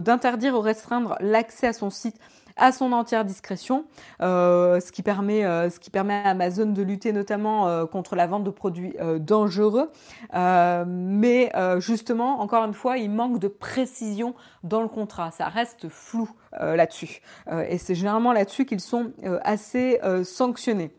[0.00, 2.18] d'interdire ou restreindre l'accès à son site
[2.58, 3.84] à son entière discrétion,
[4.20, 8.16] euh, ce, qui permet, euh, ce qui permet à Amazon de lutter notamment euh, contre
[8.16, 9.90] la vente de produits dangereux.
[10.34, 15.30] mais justement, encore une fois, il manque de précision dans le contrat.
[15.30, 17.20] Ça reste flou là-dessus.
[17.68, 20.90] et c'est généralement là-dessus qu'ils sont assez sanctionnés.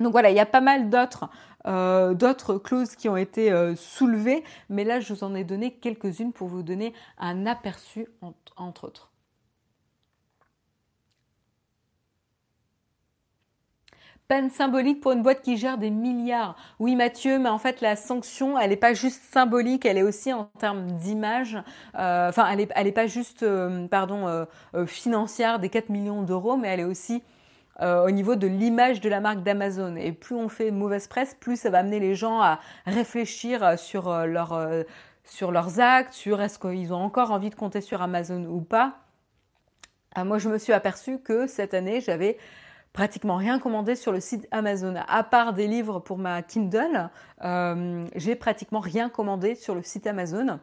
[0.00, 1.28] Donc voilà, il y a pas mal d'autres
[2.14, 6.48] d'autres clauses qui ont été soulevées, mais là je vous en ai donné quelques-unes pour
[6.48, 8.06] vous donner un aperçu
[8.56, 9.10] entre autres.
[14.28, 16.56] Peine symbolique pour une boîte qui gère des milliards.
[16.78, 20.32] Oui Mathieu, mais en fait la sanction, elle n'est pas juste symbolique, elle est aussi
[20.32, 21.56] en termes d'image.
[21.96, 26.56] Euh, enfin, elle n'est est pas juste, euh, pardon, euh, financière des 4 millions d'euros,
[26.56, 27.22] mais elle est aussi
[27.82, 29.96] au niveau de l'image de la marque d'Amazon.
[29.96, 34.04] Et plus on fait mauvaise presse, plus ça va amener les gens à réfléchir sur,
[35.24, 38.94] sur leurs actes, sur est-ce qu'ils ont encore envie de compter sur Amazon ou pas.
[40.16, 42.38] moi, je me suis aperçue que cette année, j'avais
[42.96, 44.94] pratiquement rien commandé sur le site Amazon.
[45.06, 47.10] À part des livres pour ma Kindle,
[47.44, 50.58] euh, j'ai pratiquement rien commandé sur le site Amazon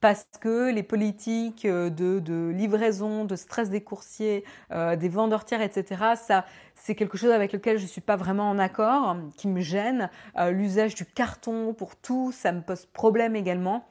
[0.00, 6.12] parce que les politiques de, livraison, de stress des coursiers, euh, des vendeurs tiers, etc.,
[6.14, 6.44] ça,
[6.76, 10.10] c'est quelque chose avec lequel je ne suis pas vraiment en accord, qui me gêne.
[10.38, 13.84] Euh, l'usage du carton pour tout, ça me pose problème également.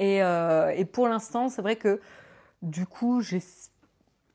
[0.00, 2.00] Et, et pour l'instant, c'est vrai que
[2.62, 3.40] du coup, j'ai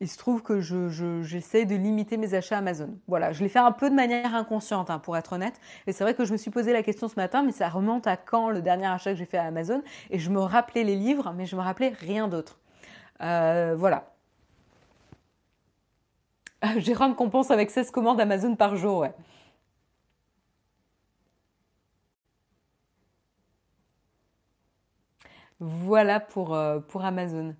[0.00, 2.98] il se trouve que j'essaie de limiter mes achats Amazon.
[3.08, 5.60] Voilà, je l'ai fait un peu de manière inconsciente, hein, pour être honnête.
[5.86, 8.06] Et c'est vrai que je me suis posé la question ce matin, mais ça remonte
[8.06, 9.82] à quand le dernier achat que j'ai fait à Amazon?
[10.10, 12.58] Et je me rappelais les livres, mais je me rappelais rien d'autre.
[13.22, 14.12] Euh, voilà.
[16.78, 19.14] Jérôme compense avec 16 commandes Amazon par jour, ouais.
[25.60, 27.54] Voilà pour, euh, pour Amazon.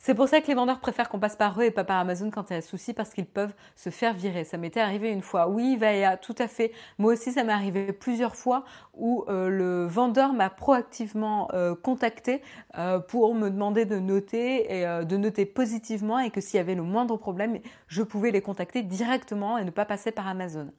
[0.00, 2.30] C'est pour ça que les vendeurs préfèrent qu'on passe par eux et pas par Amazon
[2.30, 4.44] quand il y a un souci parce qu'ils peuvent se faire virer.
[4.44, 5.48] Ça m'était arrivé une fois.
[5.48, 6.72] Oui, Vaya, tout à fait.
[6.98, 12.42] Moi aussi, ça m'est arrivé plusieurs fois où euh, le vendeur m'a proactivement euh, contacté
[12.78, 16.76] euh, pour me demander de noter et de noter positivement et que s'il y avait
[16.76, 17.58] le moindre problème,
[17.88, 20.70] je pouvais les contacter directement et ne pas passer par Amazon.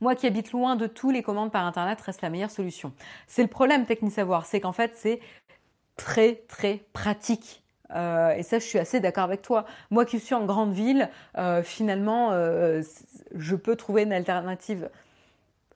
[0.00, 2.92] Moi qui habite loin de tout, les commandes par Internet restent la meilleure solution.
[3.26, 5.20] C'est le problème Technisavoir, c'est qu'en fait, c'est
[5.98, 7.62] très très pratique.
[7.94, 9.66] Euh, et ça, je suis assez d'accord avec toi.
[9.90, 12.82] Moi qui suis en grande ville, euh, finalement, euh,
[13.34, 14.88] je peux trouver une alternative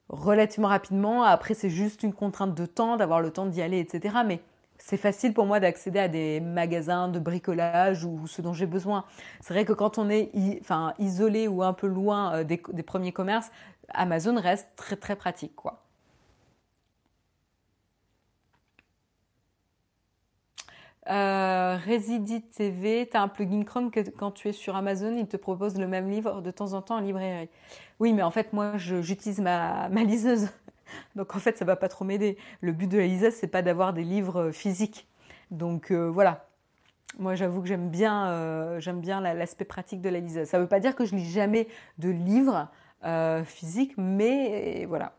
[0.08, 1.22] relativement rapidement.
[1.24, 4.16] Après, c'est juste une contrainte de temps, d'avoir le temps d'y aller, etc.
[4.26, 4.40] Mais
[4.78, 9.04] c'est facile pour moi d'accéder à des magasins de bricolage ou ce dont j'ai besoin.
[9.40, 10.30] C'est vrai que quand on est
[10.60, 13.50] enfin, isolé ou un peu loin des, des premiers commerces,
[13.94, 15.81] Amazon reste très très pratique, quoi.
[21.12, 25.26] Euh, Residit TV, tu as un plugin Chrome que quand tu es sur Amazon, il
[25.26, 27.50] te propose le même livre de temps en temps en librairie.
[28.00, 30.48] Oui, mais en fait, moi, j'utilise ma, liseuse.
[31.16, 32.38] Donc en fait, ça va pas trop m'aider.
[32.62, 35.06] Le but de la liseuse, c'est pas d'avoir des livres euh, physiques.
[35.50, 36.46] Donc euh, voilà.
[37.18, 40.48] Moi, j'avoue que j'aime bien, euh, bien l'aspect pratique de la liseuse.
[40.48, 42.68] Ça veut pas dire que je lis jamais de livres
[43.44, 45.12] physiques, mais voilà.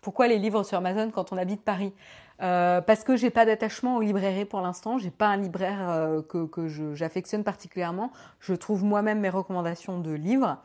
[0.00, 1.92] Pourquoi les livres sur Amazon quand on habite Paris?
[2.42, 4.98] Euh, Parce que j'ai pas d'attachement aux librairies pour l'instant.
[4.98, 8.10] J'ai pas un libraire euh, que, j'affectionne particulièrement.
[8.40, 10.58] Je trouve moi-même mes recommandations de livres.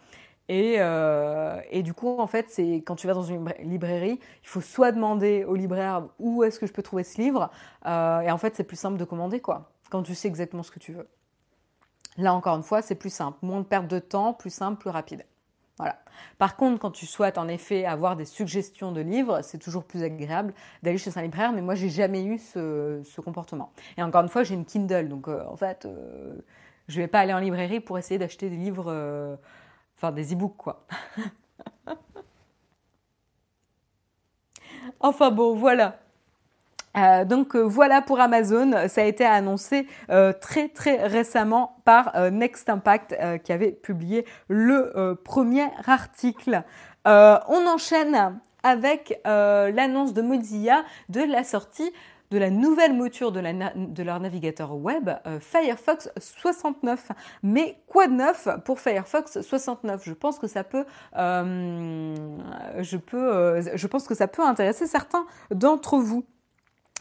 [0.48, 4.48] Et, euh, et, du coup, en fait, c'est quand tu vas dans une librairie, il
[4.48, 7.50] faut soit demander au libraire où est-ce que je peux trouver ce livre,
[7.84, 10.78] et en fait, c'est plus simple de commander quoi, quand tu sais exactement ce que
[10.78, 11.08] tu veux.
[12.18, 14.92] Là, encore une fois, c'est plus simple, moins de perte de temps, plus simple, plus
[14.92, 15.26] rapide.
[15.78, 16.00] Voilà.
[16.38, 20.04] Par contre, quand tu souhaites en effet avoir des suggestions de livres, c'est toujours plus
[20.04, 23.74] agréable d'aller chez un libraire, mais moi j'ai jamais eu ce, comportement.
[23.98, 26.36] Et encore une fois, j'ai une Kindle, donc euh, en fait, euh,
[26.88, 29.36] je vais pas aller en librairie pour essayer d'acheter des livres, euh,
[29.98, 30.86] enfin des e-books quoi.
[35.02, 36.00] enfin bon, voilà.
[36.98, 42.32] Euh, donc euh, voilà pour Amazon, ça a été annoncé euh, très très récemment par
[42.32, 46.64] Next Impact qui avait publié le premier article.
[47.06, 51.92] on enchaîne avec l'annonce de Mozilla de la sortie
[52.32, 53.42] de la nouvelle mouture de,
[53.76, 57.12] de leur navigateur web Firefox 69.
[57.44, 63.88] Mais quoi de neuf pour Firefox 69 Je pense que ça peut, je peux, je
[63.88, 66.26] pense que ça peut intéresser certains d'entre vous.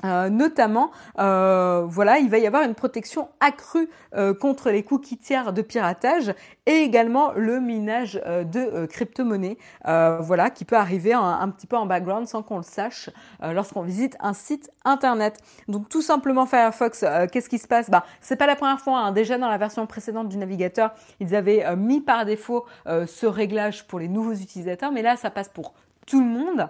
[0.03, 5.17] Euh, notamment, euh, voilà, il va y avoir une protection accrue euh, contre les cookies
[5.17, 6.35] tiers de piratage
[6.67, 12.27] et également le minage de crypto-monnaies, voilà, qui peut arriver un, petit peu en background
[12.27, 13.11] sans qu'on le sache
[13.43, 15.39] lorsqu'on visite un site internet.
[15.69, 17.91] Donc tout simplement Firefox, qu'est-ce qui se passe?
[17.91, 18.99] Bah, c'est pas la première fois.
[18.99, 19.13] Hein.
[19.13, 23.99] Déjà dans la version précédente du navigateur, ils avaient mis par défaut ce réglage pour
[23.99, 25.75] les nouveaux utilisateurs, mais là ça passe pour
[26.07, 26.69] tout le monde.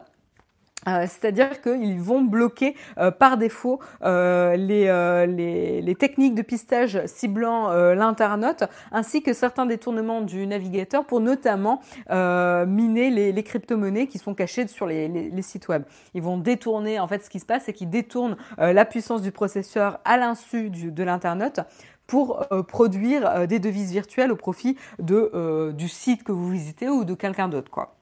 [0.88, 7.72] Euh, c'est-à-dire qu'ils vont bloquer euh, par défaut euh, les, les, techniques de pistage ciblant
[7.94, 11.80] l'internaute ainsi que certains détournements du navigateur pour notamment
[12.10, 15.84] miner les, les crypto-monnaies qui sont cachées sur les, sites web.
[16.14, 19.30] Ils vont détourner, en fait ce qui se passe c'est qu'ils détournent la puissance du
[19.30, 21.60] processeur à l'insu de l'internaute
[22.06, 27.14] pour produire des devises virtuelles au profit de, du site que vous visitez ou de
[27.14, 27.94] quelqu'un d'autre quoi.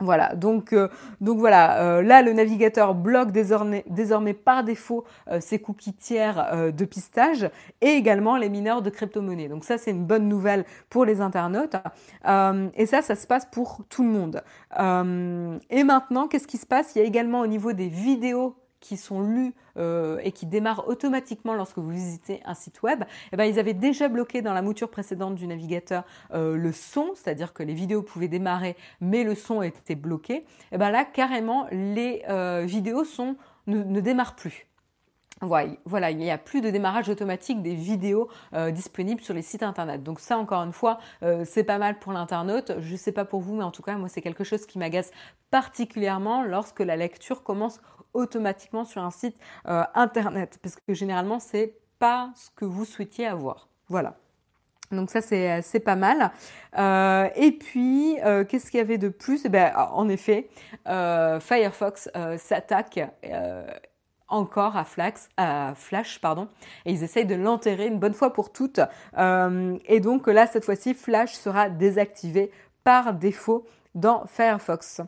[0.00, 0.88] Voilà, donc, euh,
[1.20, 6.72] donc voilà, euh, là le navigateur bloque désormais, désormais par défaut euh, ces cookies tiers
[6.72, 9.48] de pistage et également les mineurs de crypto-monnaies.
[9.48, 11.74] Donc ça c'est une bonne nouvelle pour les internautes
[12.24, 14.42] et ça ça se passe pour tout le monde.
[15.70, 16.94] et maintenant qu'est-ce qui se passe?
[16.94, 20.88] Il y a également au niveau des vidéos qui sont lus euh, et qui démarrent
[20.88, 24.62] automatiquement lorsque vous visitez un site web, eh ben, ils avaient déjà bloqué dans la
[24.62, 29.34] mouture précédente du navigateur euh, le son, c'est-à-dire que les vidéos pouvaient démarrer, mais le
[29.34, 30.44] son était bloqué.
[30.72, 34.66] Eh ben là, carrément, les euh, vidéos sont, ne démarrent plus.
[35.40, 38.28] Voilà, il n'y a plus de démarrage automatique des vidéos
[38.72, 40.02] disponibles sur les sites internet.
[40.02, 40.98] Donc ça, encore une fois,
[41.44, 42.72] c'est pas mal pour l'internaute.
[42.80, 44.80] Je ne sais pas pour vous, mais en tout cas, moi, c'est quelque chose qui
[44.80, 45.12] m'agace
[45.52, 47.80] particulièrement lorsque la lecture commence
[48.18, 53.26] automatiquement sur un site euh, internet, parce que généralement, c'est pas ce que vous souhaitiez
[53.26, 53.68] avoir.
[53.88, 54.16] Voilà.
[54.90, 56.30] Donc ça c'est pas mal.
[57.36, 58.16] et puis
[58.48, 59.44] qu'est-ce qu'il y avait de plus?
[59.44, 60.48] Eh ben, En effet,
[60.86, 62.08] Firefox
[62.38, 62.98] s'attaque
[64.28, 66.48] encore à, Flash, à Flash, pardon,
[66.84, 68.80] et ils essayent de l'enterrer une bonne fois pour toutes.
[69.16, 72.50] Euh, et donc là, cette fois-ci, Flash sera désactivé
[72.84, 75.00] par défaut dans Firefox.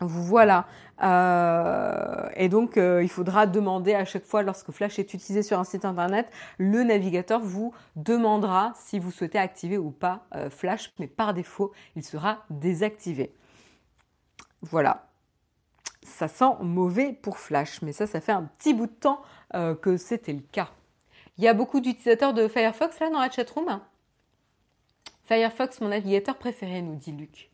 [0.00, 0.66] Voilà.
[1.02, 5.58] Euh, et donc, euh, il faudra demander à chaque fois, lorsque Flash est utilisé sur
[5.58, 11.06] un site internet, le navigateur vous demandera si vous souhaitez activer ou pas Flash, mais
[11.06, 13.34] par défaut, il sera désactivé.
[14.62, 15.06] Voilà
[16.06, 19.20] ça sent mauvais pour Flash, mais ça, ça fait un petit bout de temps
[19.54, 20.70] euh, que c'était le cas.
[21.36, 23.80] Il y a beaucoup d'utilisateurs de Firefox là dans la chatroom?
[25.24, 27.50] Firefox, mon navigateur préféré, nous dit Luc.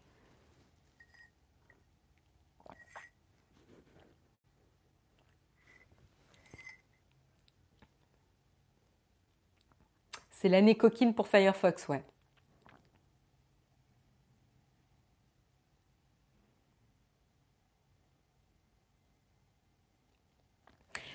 [10.42, 12.02] C'est l'année coquine pour Firefox, ouais.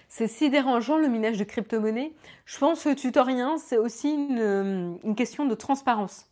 [0.10, 2.14] C'est si dérangeant le minage de crypto-monnaies.
[2.46, 6.26] Je pense que tutorien, c'est aussi une, une question de transparence.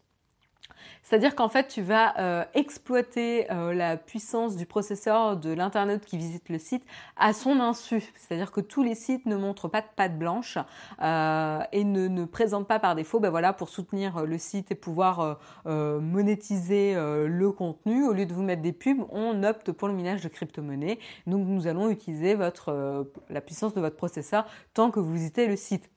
[1.03, 6.17] C'est-à-dire qu'en fait, tu vas euh, exploiter euh, la puissance du processeur de l'internaute qui
[6.17, 6.83] visite le site
[7.15, 8.11] à son insu.
[8.15, 10.57] C'est-à-dire que tous les sites ne montrent pas de patte blanche
[11.01, 15.39] euh, et ne, présentent pas par défaut, ben voilà, pour soutenir le site et pouvoir
[15.65, 20.21] monétiser le contenu, au lieu de vous mettre des pubs, on opte pour le minage
[20.21, 20.97] de crypto-monnaies.
[21.27, 25.89] Donc nous allons utiliser la puissance de votre processeur tant que vous visitez le site.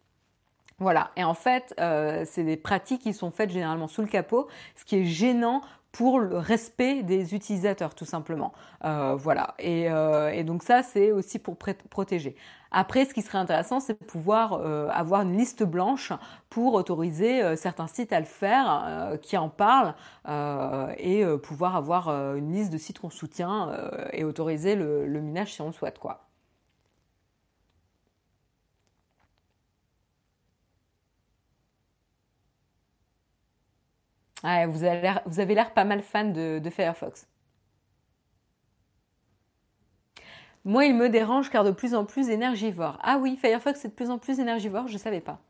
[0.81, 4.47] Voilà, et en fait, euh, c'est des pratiques qui sont faites généralement sous le capot,
[4.77, 5.61] ce qui est gênant
[5.91, 8.53] pour le respect des utilisateurs, tout simplement.
[8.85, 12.37] Euh, voilà, euh, et, donc ça, c'est aussi pour protéger.
[12.71, 14.53] Après, ce qui serait intéressant, c'est de pouvoir
[14.93, 16.13] avoir une liste blanche
[16.51, 19.95] pour autoriser certains sites à le faire, qui en parlent,
[20.99, 23.73] et pouvoir avoir une liste de sites qu'on soutient
[24.13, 26.28] et autoriser le, le minage si on le souhaite, quoi.
[34.43, 37.27] Vous, avez l'air pas mal fan de, Firefox.
[40.65, 42.99] Moi, il me dérange car de plus en plus énergivore.
[43.03, 45.41] Ah oui, Firefox est de plus en plus énergivore, je ne savais pas.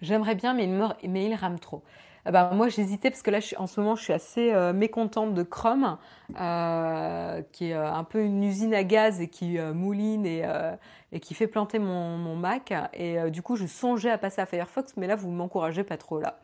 [0.00, 1.82] J'aimerais bien, mais il, mais il rame trop.
[2.28, 5.32] Ah bah, moi j'hésitais parce que là en ce moment je suis assez euh, mécontente
[5.32, 5.96] de Chrome,
[6.40, 11.34] euh, qui est euh, un peu une usine à gaz et qui mouline et, qui
[11.34, 12.74] fait planter mon, Mac.
[12.94, 16.18] Et du coup je songeais à passer à Firefox, mais là vous m'encouragez pas trop
[16.20, 16.40] là.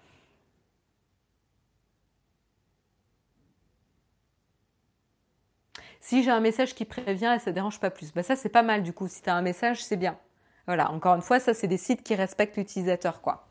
[6.00, 8.62] Si j'ai un message qui prévient et ça dérange pas plus, bah ça c'est pas
[8.62, 9.08] mal du coup.
[9.08, 10.16] Si tu as un message, c'est bien.
[10.66, 13.46] Voilà, encore une fois, ça c'est des sites qui respectent l'utilisateur quoi.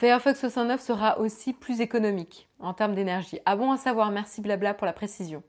[0.00, 3.38] Firefox 69 sera aussi plus économique en termes d'énergie.
[3.44, 5.42] Ah bon à savoir, merci blabla pour la précision.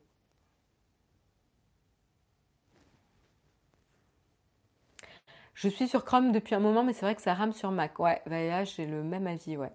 [5.54, 7.98] Je suis sur Chrome depuis un moment, mais c'est vrai que ça rame sur Mac.
[8.00, 8.22] Ouais,
[8.66, 9.72] j'ai le même avis, ouais.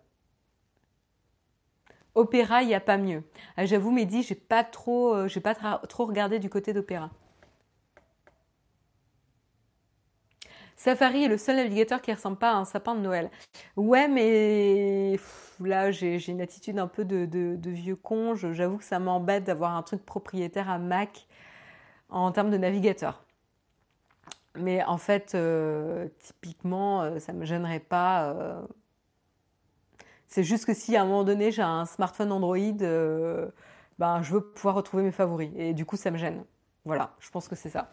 [2.15, 3.23] Opéra, il n'y a pas mieux.
[3.57, 7.11] Ah, j'avoue, Mehdi, j'ai pas trop, euh, j'ai pas trop regardé du côté d'Opéra.
[10.77, 13.31] Safari est le seul navigateur qui ressemble pas à un sapin de Noël.
[13.77, 15.19] Ouais, mais
[15.61, 18.35] là, j'ai une attitude un peu de, vieux con.
[18.35, 21.27] J'avoue que ça m'embête d'avoir un truc propriétaire à Mac
[22.11, 23.25] en termes de navigateur.
[24.55, 28.31] Mais en fait, euh, typiquement, euh, ça ne me gênerait pas.
[28.31, 28.63] Euh.
[30.29, 32.59] C'est juste que si à un moment donné j'ai un smartphone Android,
[33.99, 35.51] ben, je veux pouvoir retrouver mes favoris.
[35.57, 36.45] Et du coup, ça me gêne.
[36.85, 37.91] Voilà, je pense que c'est ça.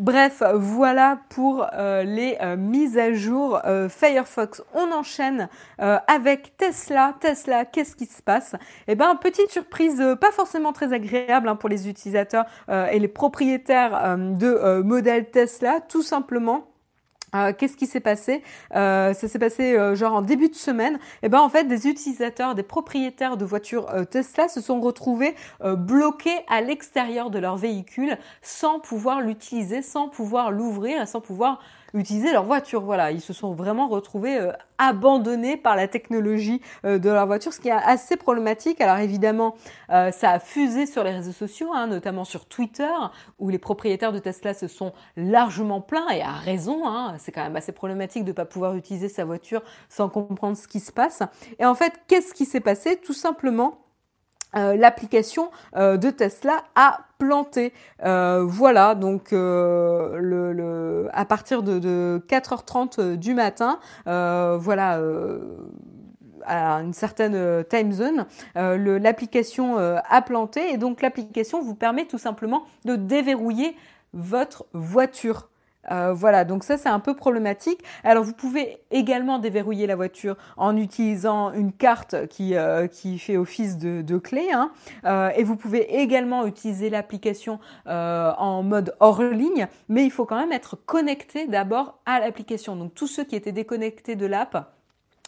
[0.00, 4.62] Bref, voilà pour euh, les euh, mises à jour euh, Firefox.
[4.72, 7.14] On enchaîne avec Tesla.
[7.20, 8.56] Tesla, qu'est-ce qui se passe?
[8.88, 14.16] Eh ben, petite surprise, pas forcément très agréable hein, pour les utilisateurs et les propriétaires
[14.16, 16.69] de modèles Tesla, tout simplement.
[17.34, 18.42] Euh, qu'est-ce qui s'est passé?
[18.74, 20.94] Euh, Ça s'est passé euh, genre en début de semaine.
[21.22, 25.34] Et eh ben en fait, des utilisateurs, des propriétaires de voitures Tesla se sont retrouvés
[25.60, 31.60] bloqués à l'extérieur de leur véhicule sans pouvoir l'utiliser, sans pouvoir l'ouvrir, sans pouvoir
[31.94, 32.82] utiliser leur voiture.
[32.82, 37.52] Voilà, ils se sont vraiment retrouvés euh, abandonnés par la technologie euh, de leur voiture,
[37.52, 38.80] ce qui est assez problématique.
[38.80, 39.54] Alors évidemment,
[39.90, 42.92] euh, ça a fusé sur les réseaux sociaux, hein, notamment sur Twitter,
[43.38, 46.86] où les propriétaires de Tesla se sont largement plaints et à raison.
[46.86, 50.56] Hein, c'est quand même assez problématique de ne pas pouvoir utiliser sa voiture sans comprendre
[50.56, 51.22] ce qui se passe.
[51.58, 52.96] Et en fait, qu'est-ce qui s'est passé?
[52.96, 53.78] Tout simplement
[54.56, 57.72] euh, l'application euh, de Tesla a planté.
[58.04, 65.00] Euh, voilà, donc à partir de, 4h30 du matin, voilà
[66.46, 72.64] à une certaine time zone, l'application a planté et donc l'application vous permet tout simplement
[72.84, 73.76] de déverrouiller
[74.14, 75.49] votre voiture.
[75.90, 77.80] Euh, voilà, donc ça c'est un peu problématique.
[78.04, 82.86] Alors vous pouvez également déverrouiller la voiture en utilisant une carte qui, euh,
[83.18, 84.48] fait office de, de clé.
[84.52, 84.72] Hein.
[85.04, 90.38] Euh, et vous pouvez également utiliser l'application en mode hors ligne, mais il faut quand
[90.38, 92.76] même être connecté d'abord à l'application.
[92.76, 94.72] Donc tous ceux qui étaient déconnectés de l'app,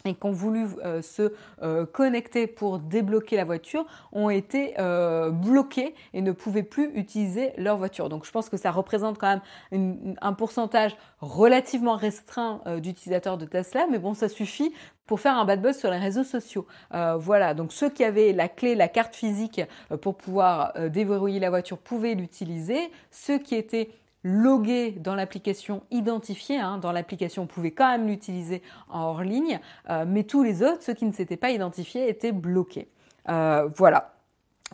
[0.05, 5.29] et qui ont voulu euh, se euh, connecter pour débloquer la voiture ont été euh,
[5.29, 8.09] bloqués et ne pouvaient plus utiliser leur voiture.
[8.09, 9.39] Donc je pense que ça représente quand
[9.71, 14.73] même un pourcentage relativement restreint d'utilisateurs de Tesla, mais bon, ça suffit
[15.05, 16.65] pour faire un bad buzz sur les réseaux sociaux.
[16.91, 19.61] voilà, donc ceux qui avaient la clé, la carte physique
[20.01, 22.91] pour pouvoir déverrouiller la voiture pouvaient l'utiliser.
[23.11, 23.89] Ceux qui étaient
[24.23, 26.57] logué dans l'application identifié.
[26.57, 29.59] Hein, dans l'application, on pouvait quand même l'utiliser en hors ligne,
[29.89, 32.87] euh, mais tous les autres, ceux qui ne s'étaient pas identifiés, étaient bloqués.
[33.29, 34.12] Euh, voilà.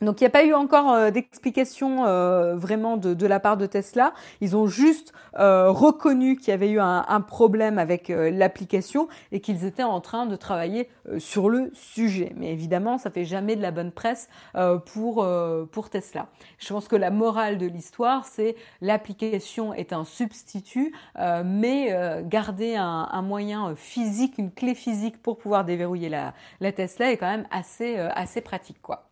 [0.02, 3.66] Donc il n'y a pas eu encore euh, d'explication euh, vraiment de, la part de
[3.66, 4.14] Tesla.
[4.42, 9.66] Ils ont juste euh, reconnu qu'il y avait eu un, problème avec l'application et qu'ils
[9.66, 12.32] étaient en train de travailler sur le sujet.
[12.38, 14.30] Mais évidemment, ça fait jamais de la bonne presse
[14.86, 15.28] pour
[15.72, 16.28] pour Tesla.
[16.58, 20.94] Je pense que la morale de l'histoire, c'est l'application est un substitut,
[21.46, 27.18] mais garder un, moyen physique, une clé physique pour pouvoir déverrouiller la, la Tesla est
[27.18, 29.09] quand même assez assez pratique quoi.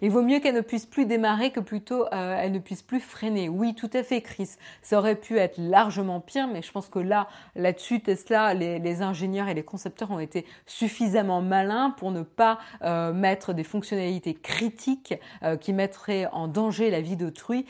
[0.00, 3.00] Il vaut mieux qu'elle ne puisse plus démarrer que plutôt euh, elle ne puisse plus
[3.00, 3.48] freiner.
[3.48, 4.50] Oui, tout à fait, Chris.
[4.80, 9.48] Ça aurait pu être largement pire, mais je pense que là, là-dessus, Tesla, les, ingénieurs
[9.48, 15.14] et les concepteurs ont été suffisamment malins pour ne pas euh, mettre des fonctionnalités critiques
[15.42, 17.66] euh, qui mettraient en danger la vie d'autrui,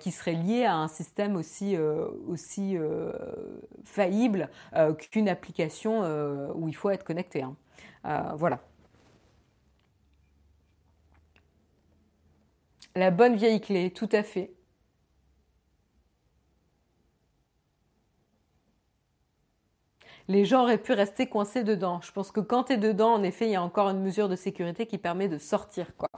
[0.00, 1.76] qui seraient liées à un système aussi
[2.26, 2.76] aussi
[3.84, 4.48] faillible
[5.10, 6.02] qu'une application
[6.54, 7.42] où il faut être connecté.
[7.42, 7.54] Hein.
[8.36, 8.60] voilà.
[12.98, 14.50] La bonne vieille clé, tout à fait.
[20.26, 22.00] Les gens auraient pu rester coincés dedans.
[22.02, 24.28] Je pense que quand tu es dedans, en effet, il y a encore une mesure
[24.28, 26.08] de sécurité qui permet de sortir, quoi.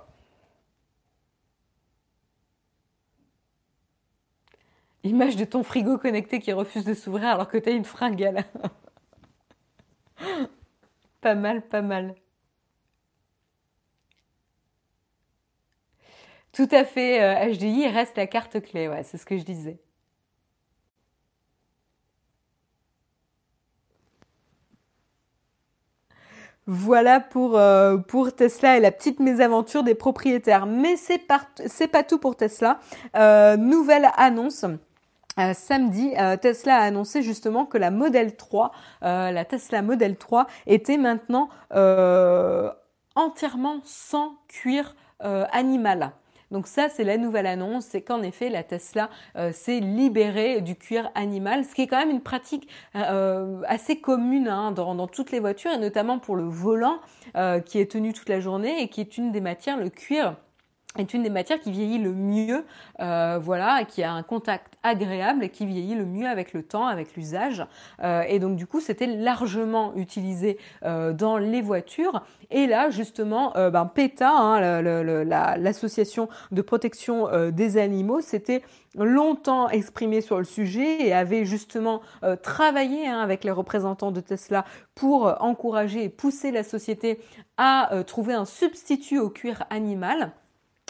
[5.04, 8.44] Image de ton frigo connecté qui refuse de s'ouvrir alors que tu as une fringale.
[11.20, 12.14] pas mal, pas mal.
[16.53, 17.18] Tout à fait,
[17.55, 19.78] HDI euh, reste la carte clé, c'est ce que je disais.
[26.66, 27.61] Voilà pour,
[28.07, 30.66] pour Tesla et la petite mésaventure des propriétaires.
[30.66, 31.20] Mais c'est
[31.66, 32.78] c'est pas tout pour Tesla.
[33.57, 34.64] nouvelle annonce.
[35.38, 38.72] Euh, samedi, euh, Tesla a annoncé justement que la Model 3,
[39.03, 41.48] euh, la Tesla Model 3 était maintenant
[43.14, 46.12] entièrement sans cuir animal.
[46.51, 49.09] Donc ça, c'est la nouvelle annonce, c'est qu'en effet, la Tesla
[49.53, 54.72] s'est libérée du cuir animal, ce qui est quand même une pratique assez commune hein,
[54.72, 56.98] dans, dans, toutes les voitures, et notamment pour le volant
[57.66, 60.36] qui est tenu toute la journée et qui est une des matières, le cuir
[60.99, 62.64] est une des matières qui vieillit le mieux,
[63.01, 66.86] euh, voilà, qui a un contact agréable et qui vieillit le mieux avec le temps,
[66.86, 67.64] avec l'usage.
[68.03, 72.22] Euh, et donc du coup, c'était largement utilisé euh, dans les voitures.
[72.51, 74.82] Et là, justement, ben, PETA, hein,
[75.57, 78.62] l'association de protection des animaux, s'était
[78.97, 82.01] longtemps exprimé sur le sujet et avait justement
[82.43, 84.64] travaillé hein, avec les représentants de Tesla
[84.97, 87.20] pour encourager et pousser la société
[87.57, 90.32] à trouver un substitut au cuir animal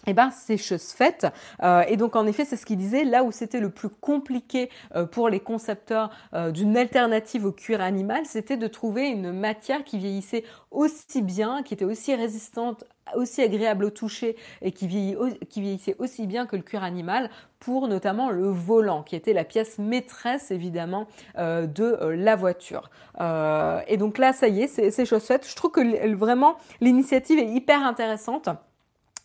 [0.06, 1.26] eh ben, c'est chose faite.
[1.62, 4.70] Euh, et donc, en effet, c'est ce qu'il disait, là où c'était le plus compliqué
[4.96, 9.84] euh, pour les concepteurs euh, d'une alternative au cuir animal, c'était de trouver une matière
[9.84, 12.84] qui vieillissait aussi bien, qui était aussi résistante,
[13.14, 15.16] aussi agréable au toucher et qui,
[15.48, 17.28] qui vieillissait aussi bien que le cuir animal
[17.58, 22.88] pour notamment le volant, qui était la pièce maîtresse évidemment de la voiture.
[23.18, 25.44] et donc là, ça y est, c'est chose faite.
[25.48, 28.48] Je trouve que vraiment l'initiative est hyper intéressante.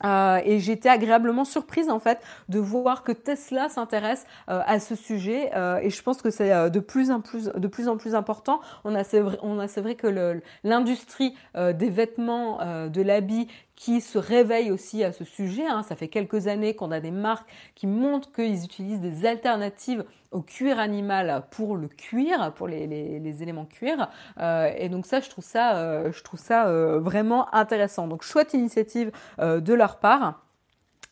[0.03, 2.19] Euh, et j'étais agréablement surprise en fait
[2.49, 6.69] de voir que Tesla s'intéresse euh, à ce sujet euh, et je pense que c'est
[6.69, 8.59] de plus en plus important.
[8.83, 14.01] On a c'est vrai, on a c'est vrai que l'industrie des vêtements, de l'habit qui
[14.01, 15.65] se réveille aussi à ce sujet.
[15.65, 15.83] Hein.
[15.83, 20.41] Ça fait quelques années qu'on a des marques qui montrent qu'ils utilisent des alternatives au
[20.41, 24.09] cuir animal pour le cuir, pour les, les, éléments cuir.
[24.39, 28.07] Euh, et donc ça, je trouve ça, euh, je trouve ça euh, vraiment intéressant.
[28.07, 30.44] Donc chouette initiative de leur part.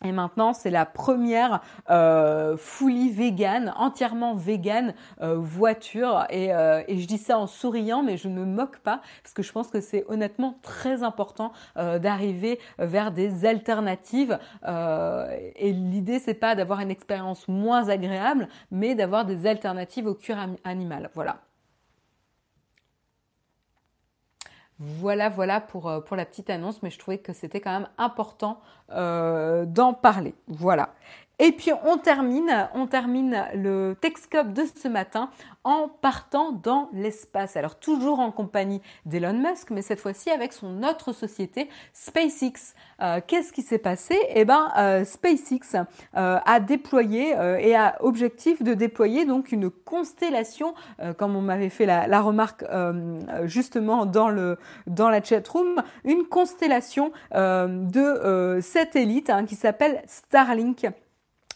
[0.03, 6.25] Et maintenant, c'est la première euh, fully vegan, entièrement vegan euh, voiture.
[6.29, 9.33] Et, euh, et, je dis ça en souriant, mais je ne me moque pas parce
[9.33, 14.37] que je pense que c'est honnêtement très important euh, d'arriver vers des alternatives.
[14.67, 20.15] Euh, et l'idée, c'est pas d'avoir une expérience moins agréable, mais d'avoir des alternatives au
[20.15, 21.09] cuir animal.
[21.13, 21.37] Voilà.
[24.85, 27.87] Voilà, voilà pour, euh, pour la petite annonce, mais je trouvais que c'était quand même
[27.97, 28.59] important
[28.91, 30.35] euh, d'en parler.
[30.47, 30.89] Voilà.
[31.45, 35.29] Et puis on termine, on termine le Techscope de ce matin
[35.65, 37.57] en partant dans l'espace.
[37.57, 42.75] Alors toujours en compagnie d'Elon Musk, mais cette fois-ci avec son autre société SpaceX.
[43.01, 44.17] Euh, qu'est-ce qui s'est passé?
[44.29, 45.75] Eh ben euh, SpaceX
[46.15, 50.73] euh, a déployé et a objectif de déployer donc une constellation,
[51.17, 52.63] comme on m'avait fait la, remarque
[53.43, 60.87] justement dans le dans la chat room, une constellation de satellites hein, qui s'appelle Starlink.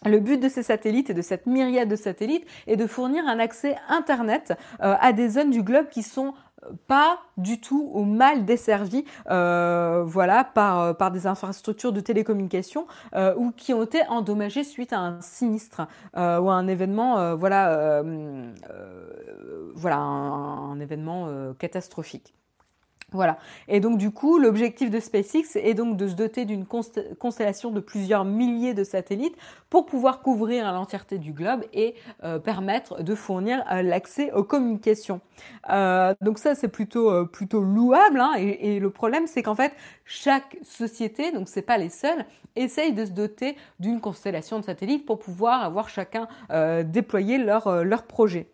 [0.06, 3.40] Le but de ces satellites et de cette myriade de satellites est de fournir un
[3.40, 6.34] accès Internet euh, à des zones du globe qui sont
[6.64, 12.86] euh, pas du tout ou mal desservies euh, voilà, par, par des infrastructures de télécommunication
[13.38, 18.04] ou qui ont été endommagées suite à un sinistre ou à un événement, voilà,
[19.76, 22.34] voilà un événement catastrophique.
[23.14, 23.38] Voilà.
[23.70, 27.80] Et donc du coup, l'objectif de SpaceX est donc de se doter d'une constellation de
[27.80, 29.38] plusieurs milliers de satellites
[29.70, 31.96] pour pouvoir couvrir l'entièreté du globe et
[32.26, 35.22] euh, permettre de fournir euh, l'accès aux communications.
[35.70, 37.24] Euh, donc ça, c'est plutôt
[37.62, 38.20] louable.
[38.20, 39.72] Hein, et, le problème, c'est qu'en fait,
[40.04, 42.26] chaque société, donc c'est pas les seuls,
[42.58, 46.28] essaye de se doter d'une constellation de satellites pour pouvoir avoir chacun
[46.84, 48.50] déployer leur leur projet.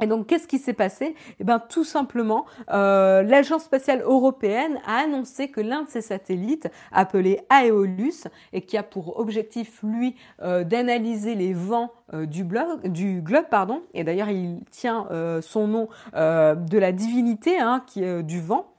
[0.00, 1.14] Et donc, qu'est-ce qui s'est passé?
[1.38, 6.68] Eh bien, tout simplement, euh, l'Agence spatiale européenne a annoncé que l'un de ses satellites,
[6.92, 13.44] appelé Aeolus, et qui a pour objectif, lui, euh, d'analyser les vents euh, du, globe,
[13.50, 15.06] pardon, et d'ailleurs, il tient
[15.40, 17.84] son nom de la divinité hein,
[18.22, 18.72] du vent,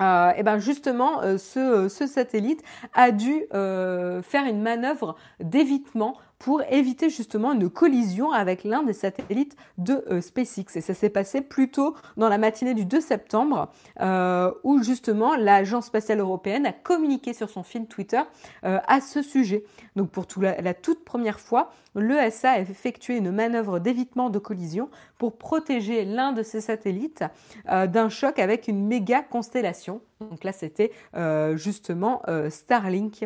[0.00, 2.62] euh, et ben justement, ce, satellite
[2.94, 9.56] a dû faire une manœuvre d'évitement pour éviter justement une collision avec l'un des satellites
[9.78, 10.76] de euh, SpaceX.
[10.76, 13.72] Et ça s'est passé plus tôt dans la matinée du 2 septembre,
[14.02, 18.20] euh, où justement l'Agence spatiale européenne a communiqué sur son fil Twitter
[18.66, 19.64] euh, à ce sujet.
[19.96, 25.38] Donc pour la, toute première fois, l'ESA a effectué une manœuvre d'évitement de collision pour
[25.38, 27.24] protéger l'un de ses satellites
[27.66, 30.02] d'un choc avec une méga constellation.
[30.20, 30.90] Donc là, c'était
[31.56, 32.20] justement
[32.50, 33.24] Starlink.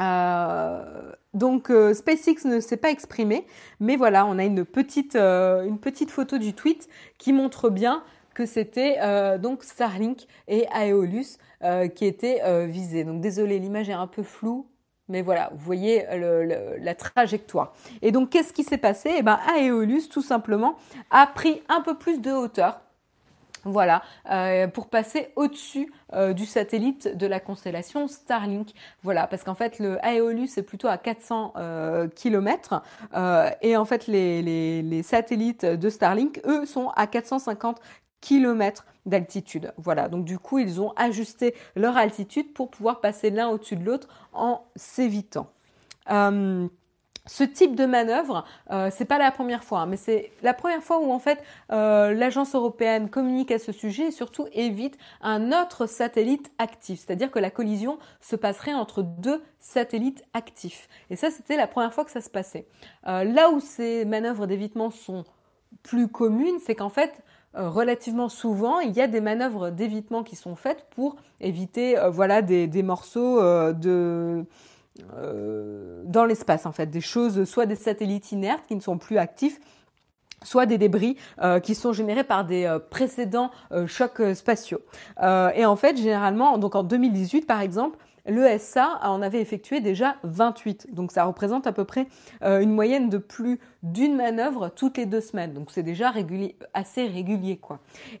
[0.00, 3.46] Euh, donc euh, SpaceX ne s'est pas exprimé,
[3.80, 6.88] mais voilà, on a une petite, euh, une petite photo du tweet
[7.18, 8.02] qui montre bien
[8.34, 8.98] que c'était
[9.40, 11.38] donc Starlink et Aeolus
[11.96, 13.02] qui étaient visés.
[13.02, 14.68] Donc désolé, l'image est un peu floue.
[15.08, 16.06] Mais voilà, vous voyez
[16.80, 17.74] la trajectoire.
[18.00, 19.10] Et donc, qu'est-ce qui s'est passé?
[19.18, 20.76] Eh bien, Aeolus, tout simplement,
[21.10, 22.80] a pris un peu plus de hauteur
[23.64, 28.70] voilà, euh, pour passer au-dessus euh, du satellite de la constellation Starlink.
[29.02, 32.82] Voilà, parce qu'en fait, le Aeolus est plutôt à 400 euh, km
[33.62, 34.42] et en fait, les,
[34.82, 37.80] les, satellites de Starlink, eux, sont à 450
[38.20, 39.72] km d'altitude.
[39.76, 43.84] Voilà, donc du coup, ils ont ajusté leur altitude pour pouvoir passer l'un au-dessus de
[43.84, 45.50] l'autre en s'évitant.
[47.28, 50.82] Ce type de manœuvre, euh, c'est pas la première fois, hein, mais c'est la première
[50.82, 55.52] fois où en fait euh, l'agence européenne communique à ce sujet et surtout évite un
[55.52, 60.88] autre satellite actif, c'est-à-dire que la collision se passerait entre deux satellites actifs.
[61.10, 62.66] Et ça, c'était la première fois que ça se passait.
[63.06, 65.24] Euh, là où ces manœuvres d'évitement sont
[65.82, 67.22] plus communes, c'est qu'en fait,
[67.56, 72.08] euh, relativement souvent, il y a des manœuvres d'évitement qui sont faites pour éviter, euh,
[72.08, 74.46] voilà, des, des morceaux de
[75.14, 79.18] euh, dans l'espace en fait, des choses, soit des satellites inertes qui ne sont plus
[79.18, 79.60] actifs,
[80.44, 83.50] soit des débris euh, qui sont générés par des euh, précédents
[83.86, 84.80] chocs spatiaux.
[85.20, 90.94] et en fait, généralement, donc en 2018 par exemple, l'ESA en avait effectué déjà 28.
[90.94, 92.06] Donc ça représente à peu près
[92.42, 95.54] une moyenne de plus d'une manœuvre toutes les deux semaines.
[95.54, 96.12] Donc c'est déjà
[96.74, 97.78] assez régulier quoi.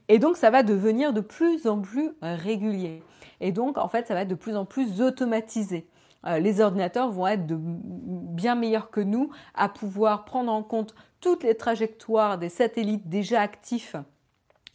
[0.08, 3.02] Et donc ça va devenir de plus en plus régulier.
[3.42, 5.86] Et donc en fait ça va être de plus en plus automatisé.
[6.26, 11.44] Euh, les ordinateurs vont être bien meilleurs que nous à pouvoir prendre en compte toutes
[11.44, 13.96] les trajectoires des satellites déjà actifs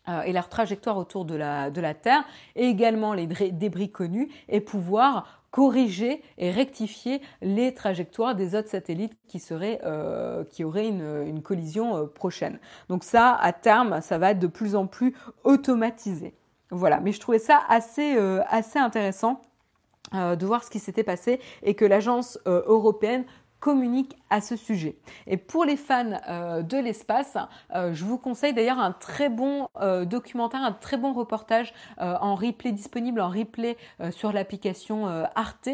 [0.09, 2.23] euh, et leur trajectoire autour de la, Terre,
[2.55, 9.15] et également les débris connus, et pouvoir corriger et rectifier les trajectoires des autres satellites
[9.27, 12.59] qui, euh, auraient une, collision prochaine.
[12.89, 16.33] Donc ça, à terme, ça va être de plus en plus automatisé.
[16.71, 18.17] Voilà, mais je trouvais ça assez,
[18.49, 19.41] assez intéressant
[20.14, 23.26] de voir ce qui s'était passé et que l'agence euh, européenne
[23.59, 24.97] communique à ce sujet.
[25.26, 27.38] Et pour les fans euh, de l'espace,
[27.74, 29.70] je vous conseille d'ailleurs un très bon
[30.05, 33.78] documentaire, un très bon reportage en replay disponible en replay
[34.11, 35.70] sur l'application Arte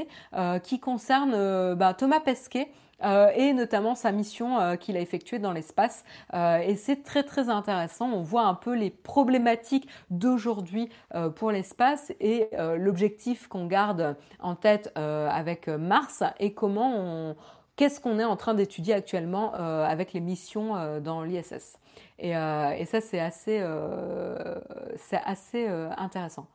[0.61, 2.69] qui concerne bah, Thomas Pesquet.
[3.03, 6.03] Euh, et notamment sa mission euh, qu'il a effectuée dans l'espace.
[6.33, 8.11] Euh, et c'est très très intéressant.
[8.11, 10.89] On voit un peu les problématiques d'aujourd'hui
[11.35, 17.35] pour l'espace et l'objectif qu'on garde en tête avec Mars et comment on
[17.75, 21.77] qu'est-ce qu'on est en train d'étudier actuellement avec les missions dans l'ISS.
[22.19, 23.63] Et, et, ça, c'est assez,
[24.97, 26.47] c'est assez intéressant.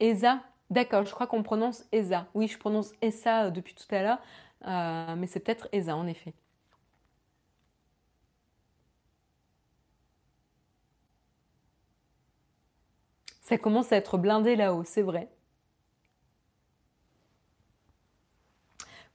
[0.00, 0.40] ESA,
[0.70, 2.26] d'accord, je crois qu'on prononce ESA.
[2.34, 4.18] Oui, je prononce ESA depuis tout à l'heure.
[4.66, 6.34] Euh, mais c'est peut-être ESA en effet.
[13.42, 15.28] Ça commence à être blindé là-haut, c'est vrai.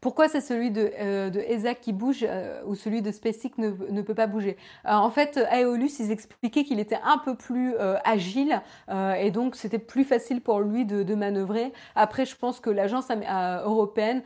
[0.02, 4.14] Pourquoi c'est celui de, euh, ESA qui bouge euh, ou celui de SpaceX ne, peut
[4.14, 4.56] pas bouger?
[4.86, 7.76] En fait, Aeolus, ils expliquaient qu'il était un peu plus
[8.06, 11.74] agile et donc c'était plus facile pour lui de, manœuvrer.
[11.96, 14.24] Après, je pense que l'agence européenne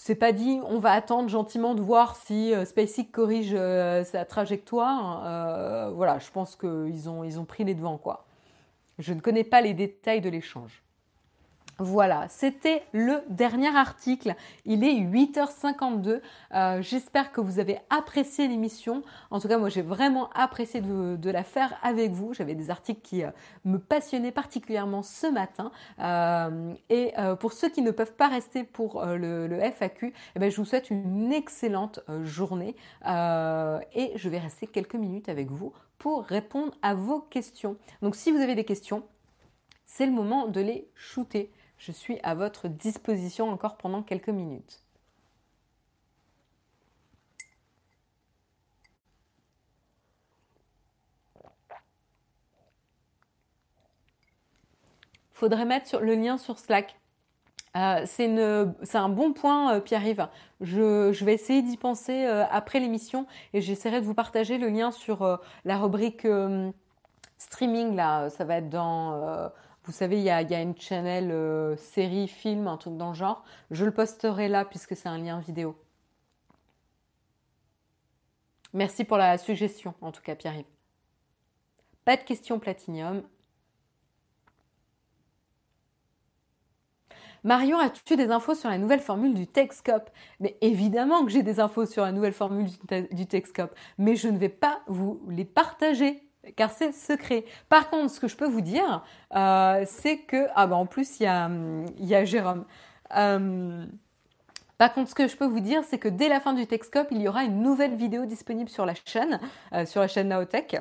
[0.00, 4.24] c'est pas dit, on va attendre gentiment de voir si euh, SpaceX corrige euh, sa
[4.24, 5.24] trajectoire.
[5.26, 8.24] Euh, voilà, je pense qu'ils ont, ils ont pris les devants, quoi.
[9.00, 10.84] Je ne connais pas les détails de l'échange.
[11.80, 14.34] Voilà, c'était le dernier article.
[14.64, 16.20] Il est 8h52.
[16.52, 19.04] Euh, j'espère que vous avez apprécié l'émission.
[19.30, 22.34] En tout cas, moi, j'ai vraiment apprécié de, la faire avec vous.
[22.34, 23.30] J'avais des articles qui euh,
[23.64, 25.70] me passionnaient particulièrement ce matin.
[26.00, 30.56] Euh, et pour ceux qui ne peuvent pas rester pour le, FAQ, eh ben, je
[30.56, 32.74] vous souhaite une excellente journée.
[33.06, 37.76] et je vais rester quelques minutes avec vous pour répondre à vos questions.
[38.02, 39.04] Donc, si vous avez des questions,
[39.86, 41.50] c'est le moment de les shooter.
[41.78, 44.82] Je suis à votre disposition encore pendant quelques minutes.
[55.32, 56.96] Faudrait mettre le lien sur Slack.
[57.76, 60.26] Euh, c'est un bon point, euh, Pierre-Yves.
[60.60, 64.90] Je, vais essayer d'y penser euh, après l'émission et j'essaierai de vous partager le lien
[64.90, 66.26] sur la rubrique
[67.38, 67.94] streaming.
[67.94, 69.50] Là, ça va être dans
[69.88, 73.42] vous savez, il y a, une channel euh, série, film, un truc dans le genre.
[73.70, 75.82] Je le posterai là puisque c'est un lien vidéo.
[78.74, 80.66] Merci pour la suggestion, en tout cas, Pierre-Yves.
[82.04, 83.22] Pas de questions platinium.
[87.42, 90.10] Marion, as-tu des infos sur la nouvelle formule du Texcope?
[90.38, 92.68] Mais évidemment que j'ai des infos sur la nouvelle formule
[93.10, 97.44] du Texcope, mais je ne vais pas vous les partager car c'est secret.
[97.68, 101.20] Par contre, ce que je peux vous dire, euh, c'est que ah bah en plus
[101.20, 102.64] il y a, Jérôme.
[103.16, 103.84] Euh,
[104.76, 107.08] par contre, ce que je peux vous dire, c'est que dès la fin du Techscope,
[107.10, 109.40] il y aura une nouvelle vidéo disponible sur la chaîne,
[109.72, 110.76] euh, sur la chaîne Naotech.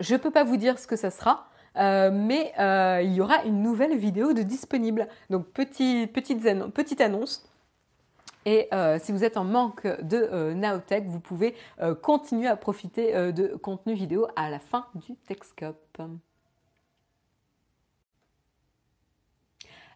[0.00, 2.52] Je ne peux pas vous dire ce que ça sera, mais
[3.04, 5.08] il y aura une nouvelle vidéo de disponible.
[5.30, 7.48] Donc petite annonce.
[8.46, 12.56] Et euh, si vous êtes en manque de euh, Naotech, vous pouvez euh, continuer à
[12.56, 16.02] profiter de contenu vidéo à la fin du Techscope.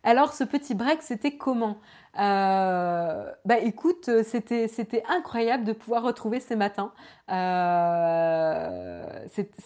[0.05, 1.79] Alors ce petit break, c'était comment?
[2.15, 6.93] Bah écoute, c'était c'était incroyable de pouvoir retrouver ces matins.
[7.29, 7.35] c'est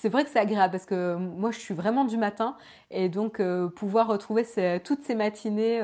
[0.09, 2.57] vrai que c'est agréable parce que moi je suis vraiment du matin
[2.91, 3.41] et donc
[3.77, 4.45] pouvoir retrouver
[4.83, 5.81] toutes ces matinées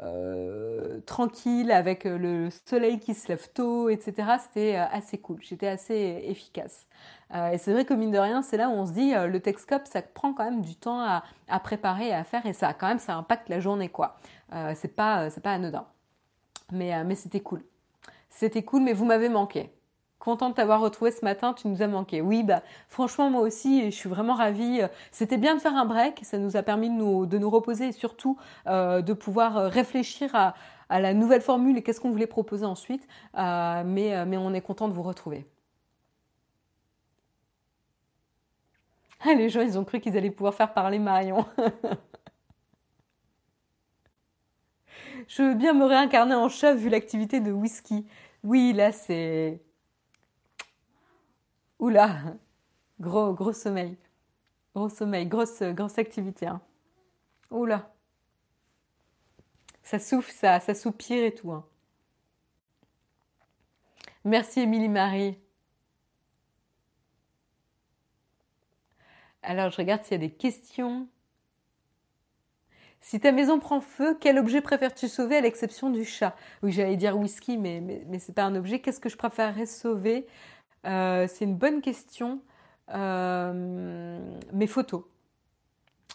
[0.00, 4.32] euh, tranquille avec euh, le soleil qui se lève tôt, etc.
[4.42, 5.38] C'était euh, assez cool.
[5.40, 6.86] J'étais assez efficace.
[7.52, 9.86] et c'est vrai que mine de rien, c'est là où on se dit le Texcope,
[9.86, 12.98] ça prend quand même du temps à, préparer et à faire et ça quand même
[12.98, 14.16] ça impacte la journée quoi.
[14.74, 15.86] c'est pas pas anodin.
[16.72, 17.64] Mais mais c'était cool.
[18.30, 19.70] C'était cool, mais vous m'avez manqué
[20.18, 22.20] contente de t'avoir retrouvé ce matin, tu nous as manqué.
[22.20, 24.80] Oui, bah franchement moi aussi, je suis vraiment ravie.
[25.12, 27.88] C'était bien de faire un break, ça nous a permis de nous, de nous reposer
[27.88, 28.36] et surtout
[28.66, 30.54] euh, de pouvoir euh, réfléchir à,
[30.88, 33.06] la nouvelle formule et qu'est-ce qu'on voulait proposer ensuite.
[33.36, 35.46] Euh, mais, mais on est content de vous retrouver.
[39.20, 41.44] Ah, les gens, ils ont cru qu'ils allaient pouvoir faire parler Marion.
[45.28, 48.06] Je veux bien me réincarner en chat vu l'activité de whisky.
[48.44, 49.60] Oui, là, c'est
[51.78, 52.36] Oula,
[53.00, 53.96] gros, gros sommeil.
[54.74, 55.62] Gros sommeil, grosse,
[55.98, 56.46] activité.
[56.46, 56.60] Hein.
[57.50, 57.92] Oula.
[59.82, 61.52] Ça souffle, ça, ça soupire et tout.
[61.52, 61.64] Hein.
[64.24, 65.38] Merci Émilie Marie.
[69.42, 71.08] Alors je regarde s'il y a des questions.
[73.00, 76.34] Si ta maison prend feu, quel objet préfères-tu sauver à l'exception du chat?
[76.64, 78.80] Oui, j'allais dire whisky, mais, mais, mais c'est pas un objet.
[78.80, 80.26] Qu'est-ce que je préférerais sauver?
[80.84, 82.40] Euh, c'est une bonne question.
[82.94, 84.18] Euh,
[84.52, 85.02] mes photos.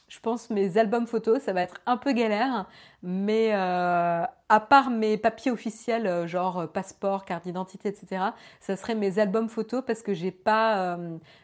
[0.08, 2.68] Je pense mes albums photos, ça va être un peu galère,
[3.02, 8.22] mais euh, à part mes papiers officiels, genre passeport, carte d'identité, etc.,
[8.60, 11.00] ça serait mes albums photos parce que j'ai pas,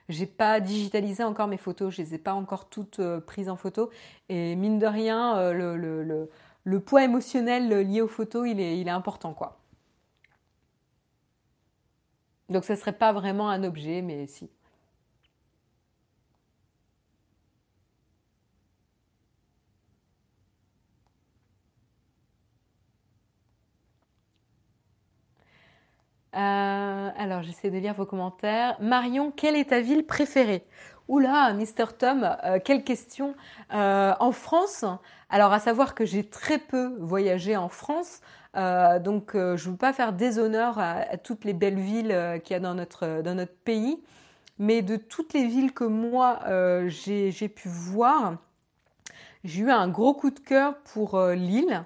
[0.10, 3.90] j'ai pas digitalisé encore mes photos, je les ai pas encore toutes prises en photo.
[4.28, 9.34] Et mine de rien, le, poids émotionnel lié aux photos, il est, il est important,
[9.34, 9.60] quoi.
[12.50, 14.50] Donc ce ne serait pas vraiment un objet, mais si.
[26.36, 28.78] Euh, alors, j'essaie de lire vos commentaires.
[28.82, 30.66] Marion, quelle est ta ville préférée?
[31.08, 33.36] Oula, Mister Tom, euh, quelle question.
[33.74, 34.84] Euh, en France,
[35.30, 38.20] alors à savoir que j'ai très peu voyagé en France,
[38.56, 42.40] euh, donc, euh, je ne veux pas faire déshonneur à, toutes les belles villes euh,
[42.40, 44.02] qu'il y a dans notre, dans notre pays,
[44.58, 46.40] mais de toutes les villes que moi
[46.88, 48.38] j'ai pu voir,
[49.44, 51.84] j'ai eu un gros coup de cœur pour Lille,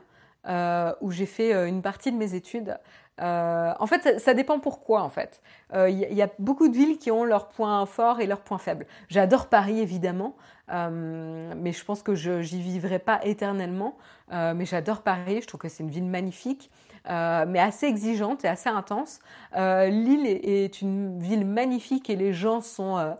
[1.01, 2.77] où j'ai fait une partie de mes études.
[3.21, 5.41] En fait, ça, dépend pourquoi, en fait.
[5.73, 8.87] Il y, a beaucoup de villes qui ont leurs points forts et leurs points faibles.
[9.09, 10.35] J'adore Paris, évidemment,
[10.69, 13.95] mais je pense que je n'y vivrai pas éternellement.
[14.33, 16.69] Euh, mais j'adore Paris, je trouve que c'est une ville magnifique.
[17.09, 19.19] Euh, mais assez exigeante et assez intense.
[19.55, 23.17] Euh, Lille est, une ville magnifique et les gens sont,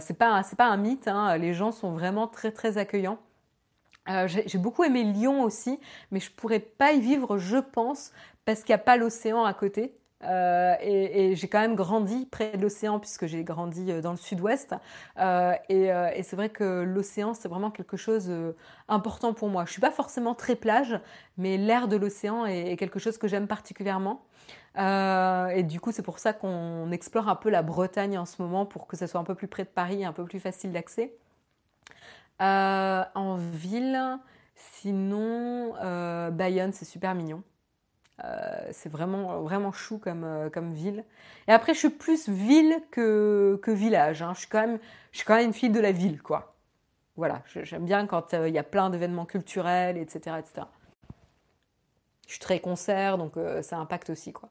[0.00, 3.18] c'est pas pas un mythe, hein, les gens sont vraiment très très accueillants.
[4.26, 5.80] J'ai beaucoup aimé Lyon aussi,
[6.10, 8.12] mais je pourrais pas y vivre, je pense,
[8.44, 9.94] parce qu'il n'y a pas l'océan à côté.
[10.26, 14.16] Euh, et, j'ai quand même grandi près de l'océan puisque j'ai grandi euh, dans le
[14.16, 14.74] sud-ouest.
[15.18, 18.30] Euh, et, c'est vrai que l'océan, c'est vraiment quelque chose
[18.88, 19.64] d'important pour moi.
[19.66, 20.98] Je suis pas forcément très plage,
[21.36, 24.24] mais l'air de l'océan est, quelque chose que j'aime particulièrement.
[24.76, 28.66] et du coup, c'est pour ça qu'on explore un peu la Bretagne en ce moment
[28.66, 31.14] pour que ça soit un peu plus près de Paris, un peu plus facile d'accès.
[32.40, 34.18] en ville,
[34.54, 35.74] sinon,
[36.32, 37.42] Bayonne, c'est super mignon.
[38.22, 41.04] Euh, c'est vraiment, vraiment chou comme, euh, comme ville.
[41.48, 44.22] Et après, je suis plus ville que, que village.
[44.22, 44.32] Hein.
[44.34, 44.78] Je, suis quand même,
[45.12, 46.54] je suis quand même une fille de la ville, quoi.
[47.16, 50.66] Voilà, j'aime bien quand euh, il y a plein d'événements culturels, etc., etc.
[52.26, 54.48] Je suis très concert, donc ça impacte aussi, quoi.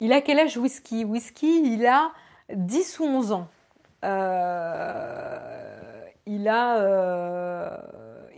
[0.00, 1.04] Il a quel âge Whisky?
[1.04, 2.12] Whisky, il a
[2.52, 3.48] 10 ou 11 ans.
[4.04, 5.73] Euh
[6.26, 7.76] il a, euh,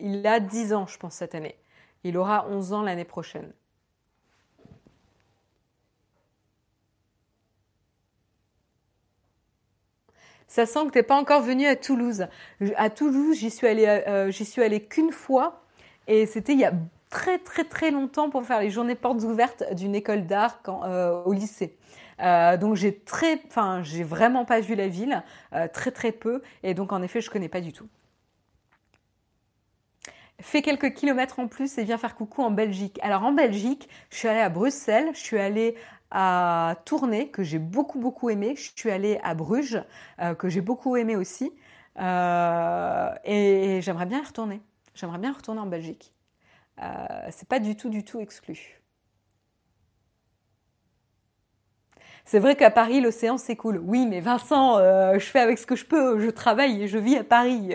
[0.01, 1.57] il a 10 ans, je pense, cette année.
[2.05, 3.53] Il aura 11 ans l'année prochaine.
[10.49, 12.29] Ça sent que t'es pas encore venu à Toulouse.
[12.77, 15.63] À Toulouse, j'y suis allée, euh, euh, j'y suis allée qu'une fois
[16.07, 16.73] et c'était il y a
[17.11, 20.61] très très très longtemps pour faire les journées portes ouvertes d'une école d'art
[21.25, 21.77] au lycée.
[22.21, 26.43] Euh, donc j'ai très, enfin j'ai vraiment pas vu la ville, euh, très très peu,
[26.63, 27.89] et donc en effet je connais pas du tout.
[30.41, 32.99] Fais quelques kilomètres en plus et viens faire coucou en Belgique.
[33.03, 35.77] Alors en Belgique, je suis allée à Bruxelles, je suis allée
[36.11, 39.83] à Tournai que j'ai beaucoup beaucoup aimé, je suis allée à Bruges
[40.21, 41.53] euh, que j'ai beaucoup aimé aussi,
[41.99, 44.61] et, j'aimerais bien y retourner.
[44.95, 46.13] J'aimerais bien retourner en Belgique.
[47.31, 48.76] c'est pas du tout du tout exclu.
[52.27, 53.81] C'est vrai qu'à Paris, l'océan s'écoule.
[53.85, 56.99] Oui, mais Vincent, euh, je fais avec ce que je peux, je travaille et je
[56.99, 57.75] vis à Paris.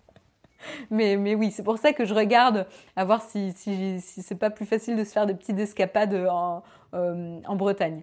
[0.90, 4.50] mais, mais oui, c'est pour ça que je regarde à voir si, si, c'est pas
[4.50, 6.62] plus facile de se faire des petites escapades en,
[6.92, 8.02] euh, Bretagne.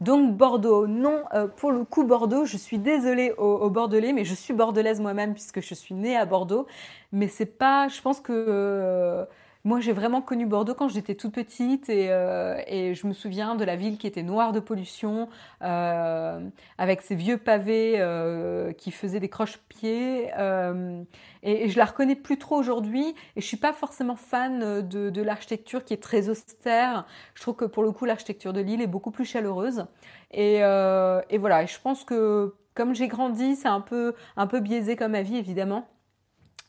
[0.00, 4.34] Donc Bordeaux, non, euh, pour le coup Bordeaux, je suis désolée au, Bordelais, mais je
[4.34, 6.66] suis bordelaise moi-même puisque je suis née à Bordeaux.
[7.10, 9.26] Mais c'est pas, je pense que
[9.64, 13.54] moi, j'ai vraiment connu Bordeaux quand j'étais toute petite et, euh, et, je me souviens
[13.54, 15.30] de la ville qui était noire de pollution,
[15.62, 16.46] euh,
[16.76, 20.30] avec ses vieux pavés euh, qui faisaient des croche-pieds.
[20.38, 21.02] Euh,
[21.42, 23.14] et, et, je la reconnais plus trop aujourd'hui.
[23.36, 27.06] Et je suis pas forcément fan de, de l'architecture qui est très austère.
[27.34, 29.86] Je trouve que pour le coup, l'architecture de l'île est beaucoup plus chaleureuse.
[30.30, 31.62] Et, euh, et voilà.
[31.62, 35.36] Et je pense que comme j'ai grandi, c'est un peu un peu biaisé comme avis
[35.36, 35.88] évidemment.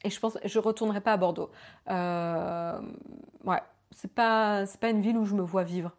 [0.05, 1.49] Et je pense je retournerai pas à Bordeaux.
[1.89, 2.79] Euh,
[3.43, 5.91] ouais, c'est pas c'est pas une ville où je me vois vivre.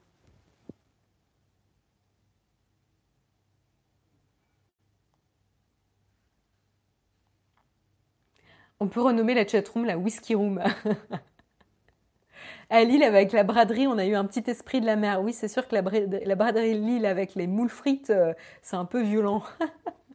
[8.80, 10.62] On peut renommer la chatroom la whisky room.
[12.70, 15.22] à Lille, avec la braderie, on a eu un petit esprit de la mer.
[15.22, 19.02] Oui, c'est sûr que la, braderie Lille avec les moules frites, euh, c'est un peu
[19.02, 19.42] violent.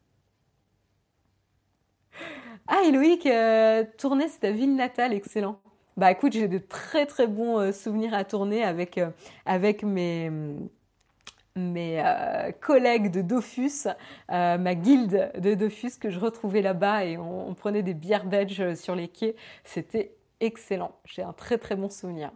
[2.73, 5.59] Ah, Loïc, euh, tourner, c'est ta ville natale, excellent.
[5.97, 9.09] Bah écoute, j'ai de très très bons euh, souvenirs à tourner avec, euh,
[9.45, 10.31] avec mes,
[11.57, 12.01] mes
[12.61, 13.87] collègues de Dofus,
[14.29, 18.75] ma guilde de Dofus que je retrouvais là-bas et on, on prenait des bières belges
[18.75, 19.35] sur les quais.
[19.65, 20.95] C'était excellent.
[21.05, 22.31] J'ai un très très bon souvenir.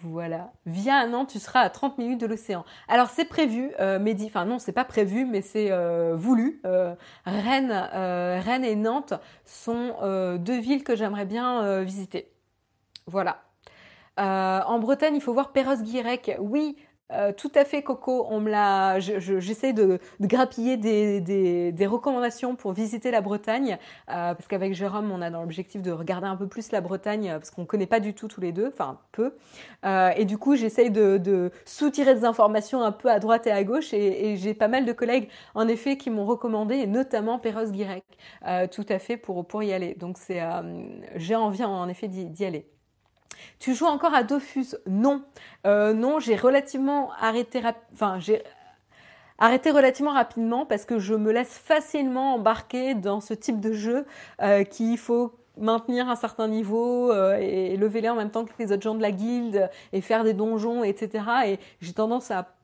[0.00, 0.52] Voilà.
[0.64, 2.64] Viens à Nantes, tu seras à 30 minutes de l'océan.
[2.88, 6.62] Alors c'est prévu, euh, Mehdi, enfin non, c'est pas prévu, mais c'est euh, voulu.
[6.64, 6.94] Euh,
[7.26, 9.12] Rennes, euh, Rennes et Nantes
[9.44, 9.94] sont
[10.38, 12.32] deux villes que j'aimerais bien visiter.
[13.06, 13.42] Voilà.
[14.16, 16.36] en Bretagne, il faut voir Perros-Guirec.
[16.40, 16.76] Oui,
[17.12, 18.26] euh, tout à fait, Coco.
[18.30, 18.98] On me l'a.
[19.00, 25.30] J'essaie de, grappiller des, recommandations pour visiter la Bretagne, euh, parce qu'avec Jérôme, on a
[25.30, 28.28] dans l'objectif de regarder un peu plus la Bretagne, parce qu'on connaît pas du tout
[28.28, 29.34] tous les deux, enfin peu.
[29.84, 33.64] Euh, et du coup, j'essaye de, soutirer des informations un peu à droite et à
[33.64, 38.04] gauche, et, j'ai pas mal de collègues, en effet, qui m'ont recommandé, et notamment Perros-Guirec,
[38.46, 39.94] euh, tout à fait pour pour y aller.
[39.94, 40.62] Donc c'est, euh,
[41.16, 42.66] j'ai envie en effet d'y aller.
[43.58, 45.22] Tu joues encore à Dofus Non.
[45.66, 47.62] Euh, non, j'ai relativement arrêté,
[47.92, 48.42] enfin, j'ai
[49.38, 54.06] arrêté relativement rapidement parce que je me laisse facilement embarquer dans ce type de jeu
[54.40, 58.52] euh, qu'il faut maintenir un certain niveau euh, et lever les en même temps que
[58.58, 61.24] les autres gens de la guilde et faire des donjons, etc.
[61.46, 62.54] Et j'ai tendance à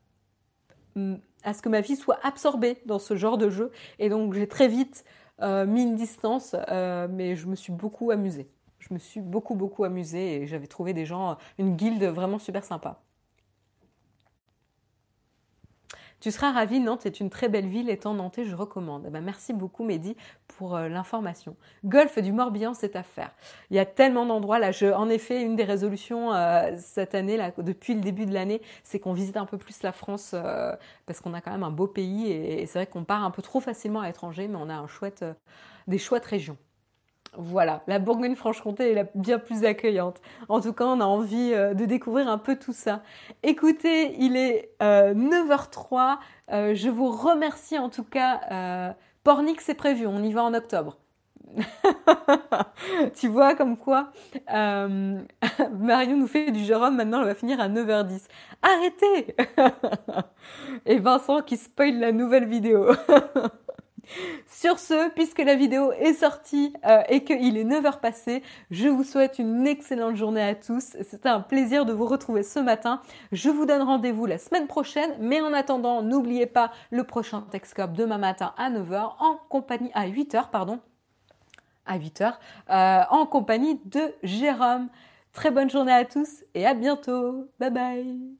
[1.44, 3.70] à ce que ma vie soit absorbée dans ce genre de jeu.
[4.00, 5.04] Et donc j'ai très vite
[5.40, 8.48] mis une distance, mais je me suis beaucoup amusée
[8.78, 12.64] je me suis beaucoup beaucoup amusée et j'avais trouvé des gens, une guilde vraiment super
[12.64, 13.00] sympa.
[16.20, 19.04] Tu seras ravi, Nantes est une très belle ville, étant nantais, je recommande.
[19.06, 20.16] Eh ben, merci beaucoup Mehdi
[20.48, 21.54] pour euh, l'information.
[21.84, 23.30] Golfe du Morbihan, c'est à faire.
[23.70, 24.72] Il y a tellement d'endroits là.
[24.72, 28.98] Je, en effet, une des résolutions euh, cette année, depuis le début de l'année, c'est
[28.98, 30.74] qu'on visite un peu plus la France euh,
[31.06, 33.42] parce qu'on a quand même un beau pays et, c'est vrai qu'on part un peu
[33.42, 35.24] trop facilement à l'étranger, mais on a chouette,
[35.86, 36.56] des chouettes régions.
[37.36, 40.20] Voilà, la Bourgogne-Franche-Comté est bien plus accueillante.
[40.48, 43.02] En tout cas, on a envie euh, de découvrir un peu tout ça.
[43.42, 45.92] Écoutez, il est 9h03.
[45.92, 46.14] Euh,
[46.50, 48.94] euh, je vous remercie en tout cas.
[49.24, 50.98] Pornic, c'est prévu, on y va en octobre.
[53.14, 54.10] tu vois comme quoi
[54.48, 58.26] Marion nous fait du Jérôme, maintenant elle va finir à 9h10.
[58.62, 59.34] Arrêtez
[60.86, 62.90] Et Vincent qui spoil la nouvelle vidéo.
[64.46, 69.04] Sur ce, puisque la vidéo est sortie euh, et qu'il est 9h passé, je vous
[69.04, 70.96] souhaite une excellente journée à tous.
[71.02, 73.00] C'était un plaisir de vous retrouver ce matin.
[73.32, 77.92] Je vous donne rendez-vous la semaine prochaine, mais en attendant, n'oubliez pas le prochain Texcope
[77.92, 80.80] demain matin à 9h en compagnie à 8h, pardon,
[81.86, 82.34] à 8h
[82.70, 84.88] euh, en compagnie de Jérôme.
[85.32, 87.48] Très bonne journée à tous et à bientôt.
[87.58, 88.37] Bye bye